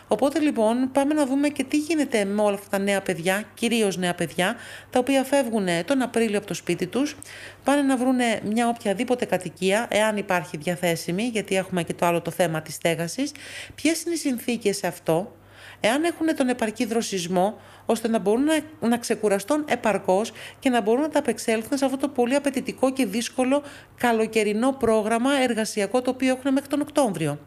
Οπότε 0.09 0.39
λοιπόν 0.39 0.91
πάμε 0.93 1.15
να 1.15 1.27
δούμε 1.27 1.49
και 1.49 1.65
τι 1.65 1.77
γίνεται 1.77 2.25
με 2.25 2.43
όλα 2.43 2.55
αυτά 2.55 2.69
τα 2.69 2.79
νέα 2.79 3.01
παιδιά, 3.01 3.43
κυρίως 3.55 3.97
νέα 3.97 4.15
παιδιά, 4.15 4.57
τα 4.91 4.99
οποία 4.99 5.25
φεύγουν 5.25 5.67
τον 5.85 6.03
Απρίλιο 6.03 6.39
από 6.39 6.47
το 6.47 6.55
σπίτι 6.55 6.87
τους, 6.87 7.17
πάνε 7.65 7.83
να 7.83 7.97
βρουν 7.97 8.18
μια 8.45 8.69
οποιαδήποτε 8.69 9.25
κατοικία, 9.25 9.87
εάν 9.91 10.17
υπάρχει 10.17 10.57
διαθέσιμη, 10.57 11.23
γιατί 11.23 11.57
έχουμε 11.57 11.83
και 11.83 11.95
το 11.95 12.07
άλλο 12.07 12.21
το 12.21 12.31
θέμα 12.31 12.63
της 12.63 12.75
στέγασης, 12.75 13.33
ποιες 13.75 14.03
είναι 14.03 14.15
οι 14.15 14.19
συνθήκες 14.19 14.77
σε 14.77 14.87
αυτό, 14.87 15.37
εάν 15.81 16.05
έχουν 16.05 16.37
τον 16.37 16.49
επαρκή 16.49 16.85
δροσισμό, 16.85 17.61
ώστε 17.87 18.09
να 18.09 18.19
μπορούν 18.19 18.45
να, 18.45 18.89
να 18.89 18.99
ξεκουραστούν 18.99 19.65
επαρκώς 19.69 20.33
και 20.59 20.71
να 20.71 20.81
μπορούν 20.81 21.03
να 21.03 21.09
τα 21.09 21.19
απεξέλθουν 21.19 21.79
σε 21.79 21.85
αυτό 21.85 21.97
το 21.97 22.09
πολύ 22.09 22.35
απαιτητικό 22.35 22.93
και 22.93 23.07
δύσκολο 23.07 23.63
καλοκαιρινό 23.97 24.73
πρόγραμμα 24.73 25.31
εργασιακό 25.43 26.03
το 26.03 26.11
οποίο 26.11 26.29
έχουν 26.29 26.53
μέχρι 26.53 26.69
τον 26.69 26.81
Οκτώβριο. 26.81 27.39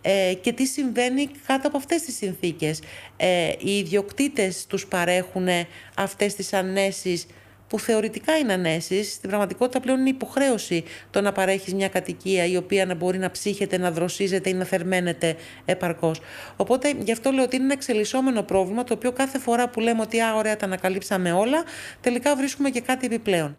Ε, 0.00 0.34
και 0.40 0.52
τι 0.52 0.66
συμβαίνει 0.66 1.30
κάτω 1.46 1.68
από 1.68 1.76
αυτές 1.76 2.02
τις 2.02 2.16
συνθήκες. 2.16 2.82
Ε, 3.16 3.52
οι 3.58 3.78
ιδιοκτήτες 3.78 4.66
τους 4.66 4.86
παρέχουν 4.86 5.48
αυτές 5.96 6.34
τις 6.34 6.52
ανέσεις 6.52 7.26
που 7.72 7.78
θεωρητικά 7.78 8.38
είναι 8.38 8.52
ανέσεις, 8.52 9.12
στην 9.12 9.28
πραγματικότητα 9.28 9.80
πλέον 9.80 10.00
είναι 10.00 10.08
υποχρέωση 10.08 10.84
το 11.10 11.20
να 11.20 11.32
παρέχεις 11.32 11.74
μια 11.74 11.88
κατοικία 11.88 12.44
η 12.46 12.56
οποία 12.56 12.86
να 12.86 12.94
μπορεί 12.94 13.18
να 13.18 13.30
ψύχεται, 13.30 13.78
να 13.78 13.90
δροσίζεται 13.90 14.50
ή 14.50 14.52
να 14.52 14.64
θερμαίνεται 14.64 15.36
επαρκώς. 15.64 16.20
Οπότε 16.56 16.94
γι' 16.98 17.12
αυτό 17.12 17.30
λέω 17.30 17.44
ότι 17.44 17.56
είναι 17.56 17.64
ένα 17.64 17.72
εξελισσόμενο 17.72 18.42
πρόβλημα 18.42 18.84
το 18.84 18.94
οποίο 18.94 19.12
κάθε 19.12 19.38
φορά 19.38 19.68
που 19.68 19.80
λέμε 19.80 20.00
ότι 20.00 20.20
α, 20.20 20.34
ωραία, 20.34 20.56
τα 20.56 20.64
ανακαλύψαμε 20.64 21.32
όλα, 21.32 21.64
τελικά 22.00 22.36
βρίσκουμε 22.36 22.70
και 22.70 22.80
κάτι 22.80 23.06
επιπλέον. 23.06 23.58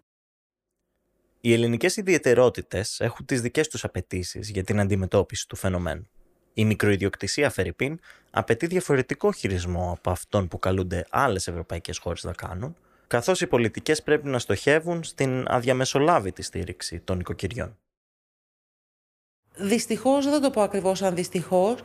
Οι 1.42 1.54
ελληνικές 1.54 1.98
ιδιαιτερότητες 1.98 3.00
έχουν 3.00 3.26
τις 3.26 3.42
δικές 3.42 3.68
τους 3.68 3.84
απαιτήσεις 3.84 4.50
για 4.50 4.64
την 4.64 4.80
αντιμετώπιση 4.80 5.48
του 5.48 5.56
φαινομένου. 5.56 6.10
Η 6.54 6.66
μικροϊδιοκτησία 6.66 7.50
Φερρυπίν 7.50 8.00
απαιτεί 8.32 8.68
διαφορετικό 8.68 9.32
χειρισμό 9.32 9.92
από 9.98 10.10
αυτόν 10.10 10.48
που 10.48 10.60
καλούνται 10.60 11.06
άλλες 11.10 11.48
ευρωπαϊκές 11.48 11.98
χώρες 11.98 12.24
να 12.24 12.34
κάνουν, 12.34 12.76
καθώς 13.14 13.42
οι 13.42 13.48
πολιτικές 13.48 14.04
πρέπει 14.04 14.28
να 14.28 14.40
στοχεύουν 14.40 15.04
στην 15.04 15.46
αδιαμεσολάβητη 15.48 16.42
στήριξη 16.42 17.00
των 17.00 17.20
οικοκυριών. 17.20 17.78
Δυστυχώς, 19.56 20.24
δεν 20.24 20.34
θα 20.34 20.40
το 20.40 20.50
πω 20.50 20.62
ακριβώς 20.62 21.02
αν 21.02 21.16
δυστυχώς, 21.16 21.80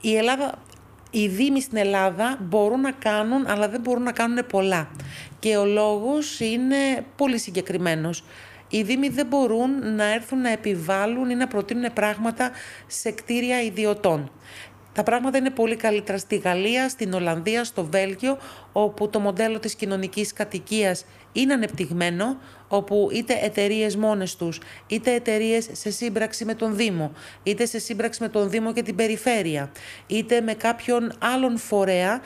η 0.00 0.16
Ελλάδα 0.16 0.62
οι 1.10 1.28
δήμοι 1.28 1.60
στην 1.60 1.76
Ελλάδα 1.76 2.38
μπορούν 2.40 2.80
να 2.80 2.92
κάνουν, 2.92 3.46
αλλά 3.46 3.68
δεν 3.68 3.80
μπορούν 3.80 4.02
να 4.02 4.12
κάνουν 4.12 4.46
πολλά. 4.46 4.90
Και 5.38 5.56
ο 5.56 5.64
λόγος 5.64 6.40
είναι 6.40 7.04
πολύ 7.16 7.38
συγκεκριμένος. 7.38 8.24
Οι 8.68 8.82
δήμοι 8.82 9.08
δεν 9.08 9.26
μπορούν 9.26 9.94
να 9.94 10.04
έρθουν 10.04 10.40
να 10.40 10.50
επιβάλλουν 10.50 11.30
ή 11.30 11.34
να 11.34 11.46
προτείνουν 11.46 11.92
πράγματα 11.92 12.50
σε 12.86 13.10
κτίρια 13.10 13.62
ιδιωτών. 13.62 14.32
Τα 14.92 15.02
πράγματα 15.02 15.38
είναι 15.38 15.50
πολύ 15.50 15.76
καλύτερα 15.76 16.18
στη 16.18 16.36
Γαλλία, 16.36 16.88
στην 16.88 17.12
Ολλανδία, 17.12 17.64
στο 17.64 17.84
Βέλγιο, 17.84 18.38
όπου 18.72 19.10
το 19.10 19.20
μοντέλο 19.20 19.58
της 19.58 19.74
κοινωνικής 19.74 20.32
κατοικίας 20.32 21.04
είναι 21.32 21.52
ανεπτυγμένο, 21.52 22.36
όπου 22.68 23.08
είτε 23.12 23.38
εταιρείες 23.42 23.96
μόνες 23.96 24.36
τους, 24.36 24.60
είτε 24.86 25.14
εταιρείες 25.14 25.68
σε 25.72 25.90
σύμπραξη 25.90 26.44
με 26.44 26.54
τον 26.54 26.76
Δήμο, 26.76 27.12
είτε 27.42 27.66
σε 27.66 27.78
σύμπραξη 27.78 28.22
με 28.22 28.28
τον 28.28 28.50
Δήμο 28.50 28.72
και 28.72 28.82
την 28.82 28.94
περιφέρεια, 28.94 29.70
είτε 30.06 30.40
με 30.40 30.54
κάποιον 30.54 31.12
άλλον 31.18 31.58
φορέα, 31.58 32.20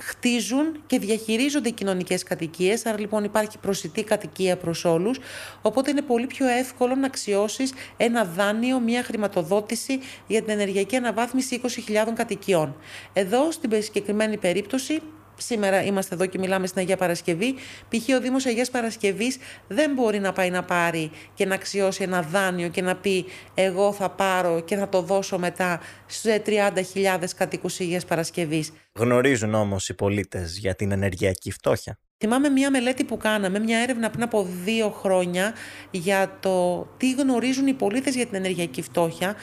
χτίζουν 0.00 0.82
και 0.86 0.98
διαχειρίζονται 0.98 1.70
κοινωνικές 1.70 2.22
κατοικίες. 2.22 2.86
Άρα 2.86 3.00
λοιπόν 3.00 3.24
υπάρχει 3.24 3.58
προσιτή 3.58 4.04
κατοικία 4.04 4.56
προς 4.56 4.84
όλους. 4.84 5.18
Οπότε 5.62 5.90
είναι 5.90 6.02
πολύ 6.02 6.26
πιο 6.26 6.46
εύκολο 6.46 6.94
να 6.94 7.06
αξιώσεις 7.06 7.72
ένα 7.96 8.24
δάνειο, 8.24 8.80
μια 8.80 9.02
χρηματοδότηση 9.02 10.00
για 10.26 10.42
την 10.42 10.50
ενεργειακή 10.50 10.96
αναβάθμιση 10.96 11.60
20.000 11.64 11.68
κατοικιών. 12.14 12.76
Εδώ 13.12 13.50
στην 13.50 13.82
συγκεκριμένη 13.82 14.36
περίπτωση 14.36 15.00
Σήμερα 15.40 15.82
είμαστε 15.84 16.14
εδώ 16.14 16.26
και 16.26 16.38
μιλάμε 16.38 16.66
στην 16.66 16.80
Αγία 16.80 16.96
Παρασκευή. 16.96 17.54
Π.χ. 17.88 18.16
ο 18.16 18.20
Δήμος 18.20 18.46
Αγίας 18.46 18.70
Παρασκευής 18.70 19.38
δεν 19.68 19.92
μπορεί 19.92 20.18
να 20.18 20.32
πάει 20.32 20.50
να 20.50 20.62
πάρει 20.62 21.10
και 21.34 21.46
να 21.46 21.54
αξιώσει 21.54 22.02
ένα 22.02 22.22
δάνειο 22.22 22.68
και 22.68 22.82
να 22.82 22.96
πει 22.96 23.24
εγώ 23.54 23.92
θα 23.92 24.10
πάρω 24.10 24.60
και 24.60 24.76
θα 24.76 24.88
το 24.88 25.02
δώσω 25.02 25.38
μετά 25.38 25.80
σε 26.06 26.42
30.000 26.46 27.24
κατοίκους 27.36 27.80
Αγίας 27.80 28.04
Παρασκευής. 28.04 28.72
Γνωρίζουν 28.92 29.54
όμως 29.54 29.88
οι 29.88 29.94
πολίτες 29.94 30.58
για 30.58 30.74
την 30.74 30.92
ενεργειακή 30.92 31.50
φτώχεια. 31.50 31.98
Θυμάμαι 32.18 32.48
μια 32.48 32.70
μελέτη 32.70 33.04
που 33.04 33.16
κάναμε, 33.16 33.58
μια 33.58 33.78
έρευνα 33.78 34.10
πριν 34.10 34.22
από 34.22 34.48
δύο 34.64 34.90
χρόνια 34.90 35.54
για 35.90 36.36
το 36.40 36.86
τι 36.96 37.12
γνωρίζουν 37.12 37.66
οι 37.66 37.74
πολίτες 37.74 38.14
για 38.14 38.26
την 38.26 38.34
ενεργειακή 38.34 38.82
φτώχεια, 38.82 39.34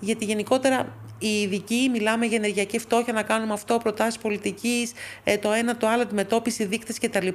γιατί 0.00 0.24
γενικότερα 0.24 1.05
οι 1.18 1.40
ειδικοί 1.40 1.88
μιλάμε 1.92 2.26
για 2.26 2.36
ενεργειακή 2.36 2.78
φτώχεια, 2.78 3.12
να 3.12 3.22
κάνουμε 3.22 3.52
αυτό, 3.52 3.78
προτάσεις 3.78 4.18
πολιτικής, 4.18 4.92
ε, 5.24 5.38
το 5.38 5.52
ένα, 5.52 5.76
το 5.76 5.86
άλλο, 5.88 6.02
αντιμετώπιση, 6.02 6.64
δείκτες 6.64 6.98
κτλ. 6.98 7.28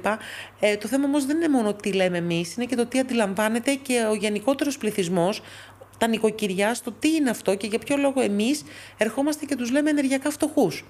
Ε, 0.60 0.76
το 0.76 0.88
θέμα 0.88 1.04
όμως 1.04 1.26
δεν 1.26 1.36
είναι 1.36 1.48
μόνο 1.48 1.74
τι 1.74 1.92
λέμε 1.92 2.18
εμείς, 2.18 2.54
είναι 2.54 2.66
και 2.66 2.76
το 2.76 2.86
τι 2.86 2.98
αντιλαμβάνεται 2.98 3.74
και 3.74 4.06
ο 4.10 4.14
γενικότερος 4.14 4.78
πληθυσμός, 4.78 5.42
τα 5.98 6.08
νοικοκυριά, 6.08 6.74
στο 6.74 6.92
τι 6.92 7.14
είναι 7.14 7.30
αυτό 7.30 7.54
και 7.54 7.66
για 7.66 7.78
ποιο 7.78 7.96
λόγο 7.96 8.20
εμείς 8.20 8.62
ερχόμαστε 8.96 9.44
και 9.44 9.56
τους 9.56 9.70
λέμε 9.70 9.90
ενεργειακά 9.90 10.30
φτωχούς. 10.30 10.84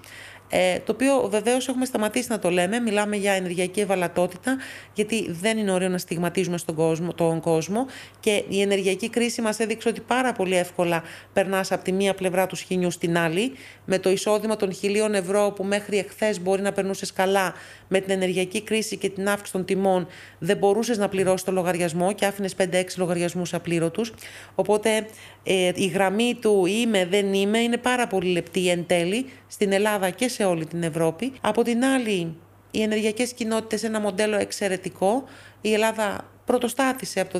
Ε, 0.55 0.79
το 0.79 0.91
οποίο 0.91 1.27
βεβαίως 1.29 1.67
έχουμε 1.67 1.85
σταματήσει 1.85 2.27
να 2.29 2.39
το 2.39 2.49
λέμε. 2.49 2.79
Μιλάμε 2.79 3.15
για 3.15 3.31
ενεργειακή 3.31 3.79
ευαλατότητα, 3.79 4.57
γιατί 4.93 5.31
δεν 5.31 5.57
είναι 5.57 5.71
ωραίο 5.71 5.89
να 5.89 5.97
στιγματίζουμε 5.97 6.57
στον 6.57 6.75
κόσμο, 6.75 7.13
τον 7.13 7.39
κόσμο. 7.39 7.85
Και 8.19 8.43
η 8.47 8.61
ενεργειακή 8.61 9.09
κρίση 9.09 9.41
μας 9.41 9.59
έδειξε 9.59 9.89
ότι 9.89 10.01
πάρα 10.01 10.31
πολύ 10.31 10.55
εύκολα 10.55 11.03
περνάς 11.33 11.71
από 11.71 11.83
τη 11.83 11.91
μία 11.91 12.13
πλευρά 12.13 12.47
του 12.47 12.55
σχοινιού 12.55 12.91
στην 12.91 13.17
άλλη. 13.17 13.51
Με 13.85 13.99
το 13.99 14.09
εισόδημα 14.09 14.55
των 14.55 14.73
χιλίων 14.73 15.13
ευρώ 15.13 15.53
που 15.55 15.63
μέχρι 15.63 15.97
εχθές 15.97 16.41
μπορεί 16.41 16.61
να 16.61 16.71
περνούσες 16.71 17.13
καλά, 17.13 17.53
με 17.93 17.99
την 17.99 18.11
ενεργειακή 18.11 18.61
κρίση 18.61 18.97
και 18.97 19.09
την 19.09 19.27
αύξηση 19.27 19.51
των 19.51 19.65
τιμών, 19.65 20.07
δεν 20.39 20.57
μπορούσες 20.57 20.97
να 20.97 21.09
πληρώσεις 21.09 21.43
το 21.43 21.51
λογαριασμό 21.51 22.13
και 22.13 22.25
άφηνες 22.25 22.55
5-6 22.57 22.83
λογαριασμούς 22.97 23.53
απλήρωτους. 23.53 24.13
Οπότε 24.55 25.05
ε, 25.43 25.71
η 25.75 25.85
γραμμή 25.85 26.37
του 26.41 26.65
είμαι, 26.65 27.05
δεν 27.05 27.33
είμαι 27.33 27.57
είναι 27.57 27.77
πάρα 27.77 28.07
πολύ 28.07 28.31
λεπτή 28.31 28.69
εν 28.69 28.85
τέλει 28.85 29.25
στην 29.47 29.71
Ελλάδα 29.71 30.09
και 30.09 30.27
σε 30.27 30.43
όλη 30.43 30.65
την 30.65 30.83
Ευρώπη. 30.83 31.33
Από 31.41 31.63
την 31.63 31.83
άλλη, 31.83 32.35
οι 32.71 32.81
ενεργειακές 32.81 33.33
κοινότητες 33.33 33.83
ένα 33.83 33.99
μοντέλο 33.99 34.37
εξαιρετικό. 34.37 35.23
Η 35.61 35.73
Ελλάδα 35.73 36.31
πρωτοστάθησε 36.45 37.19
από 37.19 37.39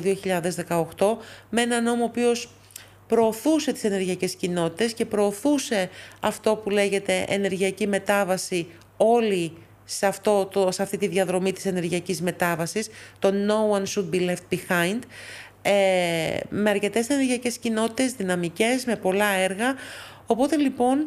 2018 0.98 1.16
με 1.50 1.62
ένα 1.62 1.80
νόμο 1.80 2.02
ο 2.02 2.06
οποίος 2.06 2.48
προωθούσε 3.06 3.72
τις 3.72 3.84
ενεργειακές 3.84 4.34
κοινότητες 4.34 4.92
και 4.92 5.04
προωθούσε 5.04 5.90
αυτό 6.20 6.56
που 6.56 6.70
λέγεται 6.70 7.24
ενεργειακή 7.28 7.86
μετάβαση 7.86 8.66
όλη 8.96 9.52
σε, 9.84 10.06
αυτό, 10.06 10.46
το, 10.46 10.70
σε 10.70 10.82
αυτή 10.82 10.96
τη 10.96 11.06
διαδρομή 11.06 11.52
της 11.52 11.66
ενεργειακής 11.66 12.22
μετάβασης, 12.22 12.88
το 13.18 13.28
No 13.28 13.78
One 13.78 13.84
Should 13.94 14.14
Be 14.14 14.30
Left 14.30 14.54
Behind, 14.54 14.98
ε, 15.62 16.38
με 16.48 16.70
αρκετές 16.70 17.08
ενεργειακές 17.08 17.58
κοινότητες, 17.58 18.12
δυναμικές, 18.12 18.84
με 18.84 18.96
πολλά 18.96 19.28
έργα. 19.28 19.74
Οπότε 20.26 20.56
λοιπόν 20.56 21.06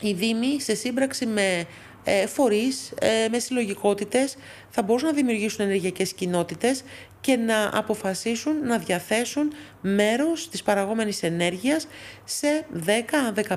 οι 0.00 0.12
Δήμοι 0.12 0.60
σε 0.60 0.74
σύμπραξη 0.74 1.26
με 1.26 1.66
ε, 2.04 2.26
φορείς 2.26 2.92
ε, 3.00 3.28
με 3.30 3.38
συλλογικότητες 3.38 4.36
θα 4.70 4.82
μπορούσαν 4.82 5.08
να 5.08 5.14
δημιουργήσουν 5.14 5.64
ενεργειακές 5.64 6.12
κοινότητες 6.12 6.82
και 7.20 7.36
να 7.36 7.70
αποφασίσουν 7.72 8.66
να 8.66 8.78
διαθέσουν 8.78 9.52
μέρος 9.80 10.48
της 10.48 10.62
παραγόμενης 10.62 11.22
ενέργειας 11.22 11.86
σε 12.24 12.66
10, 12.86 13.32
15, 13.34 13.56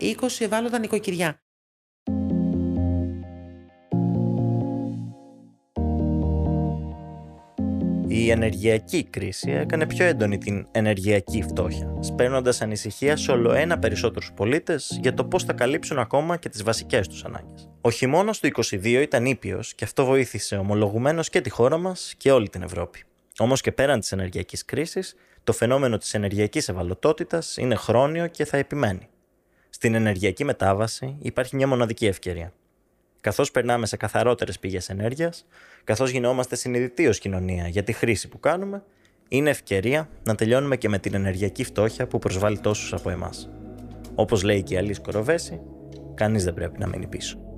20 0.00 0.26
ευάλωτα 0.38 0.78
νοικοκυριά. 0.78 1.43
Η 8.16 8.30
ενεργειακή 8.30 9.04
κρίση 9.04 9.50
έκανε 9.50 9.86
πιο 9.86 10.04
έντονη 10.04 10.38
την 10.38 10.66
ενεργειακή 10.70 11.42
φτώχεια, 11.42 11.96
σπέρνοντας 12.00 12.62
ανησυχία 12.62 13.16
σε 13.16 13.30
όλο 13.30 13.52
ένα 13.52 13.78
περισσότερους 13.78 14.32
πολίτες 14.36 14.98
για 15.02 15.14
το 15.14 15.24
πώς 15.24 15.44
θα 15.44 15.52
καλύψουν 15.52 15.98
ακόμα 15.98 16.36
και 16.36 16.48
τις 16.48 16.62
βασικές 16.62 17.08
τους 17.08 17.24
ανάγκες. 17.24 17.70
Ο 17.80 17.90
χειμώνας 17.90 18.38
του 18.38 18.46
22 18.46 18.84
ήταν 18.84 19.24
ήπιος 19.24 19.74
και 19.74 19.84
αυτό 19.84 20.04
βοήθησε 20.04 20.56
ομολογουμένως 20.56 21.28
και 21.28 21.40
τη 21.40 21.50
χώρα 21.50 21.78
μας 21.78 22.14
και 22.16 22.32
όλη 22.32 22.48
την 22.48 22.62
Ευρώπη. 22.62 23.02
Όμως 23.38 23.60
και 23.60 23.72
πέραν 23.72 24.00
της 24.00 24.12
ενεργειακής 24.12 24.64
κρίσης, 24.64 25.14
το 25.44 25.52
φαινόμενο 25.52 25.98
της 25.98 26.14
ενεργειακής 26.14 26.68
ευαλωτότητας 26.68 27.56
είναι 27.56 27.74
χρόνιο 27.74 28.26
και 28.26 28.44
θα 28.44 28.56
επιμένει. 28.56 29.08
Στην 29.70 29.94
ενεργειακή 29.94 30.44
μετάβαση 30.44 31.16
υπάρχει 31.20 31.56
μια 31.56 31.66
μοναδική 31.66 32.06
ευκαιρία 32.06 32.52
καθώς 33.24 33.50
περνάμε 33.50 33.86
σε 33.86 33.96
καθαρότερες 33.96 34.58
πηγές 34.58 34.88
ενέργειας, 34.88 35.46
καθώς 35.84 36.10
γινόμαστε 36.10 36.56
συνειδητοί 36.56 37.06
ως 37.06 37.18
κοινωνία 37.18 37.68
για 37.68 37.82
τη 37.82 37.92
χρήση 37.92 38.28
που 38.28 38.40
κάνουμε, 38.40 38.82
είναι 39.28 39.50
ευκαιρία 39.50 40.08
να 40.24 40.34
τελειώνουμε 40.34 40.76
και 40.76 40.88
με 40.88 40.98
την 40.98 41.14
ενεργειακή 41.14 41.64
φτώχεια 41.64 42.06
που 42.06 42.18
προσβάλλει 42.18 42.58
τόσους 42.58 42.92
από 42.92 43.10
εμάς. 43.10 43.50
Όπως 44.14 44.42
λέει 44.42 44.62
και 44.62 44.74
η 44.74 44.76
Αλής 44.76 45.00
Κοροβέση, 45.00 45.60
κανείς 46.14 46.44
δεν 46.44 46.54
πρέπει 46.54 46.78
να 46.78 46.86
μείνει 46.86 47.06
πίσω. 47.06 47.53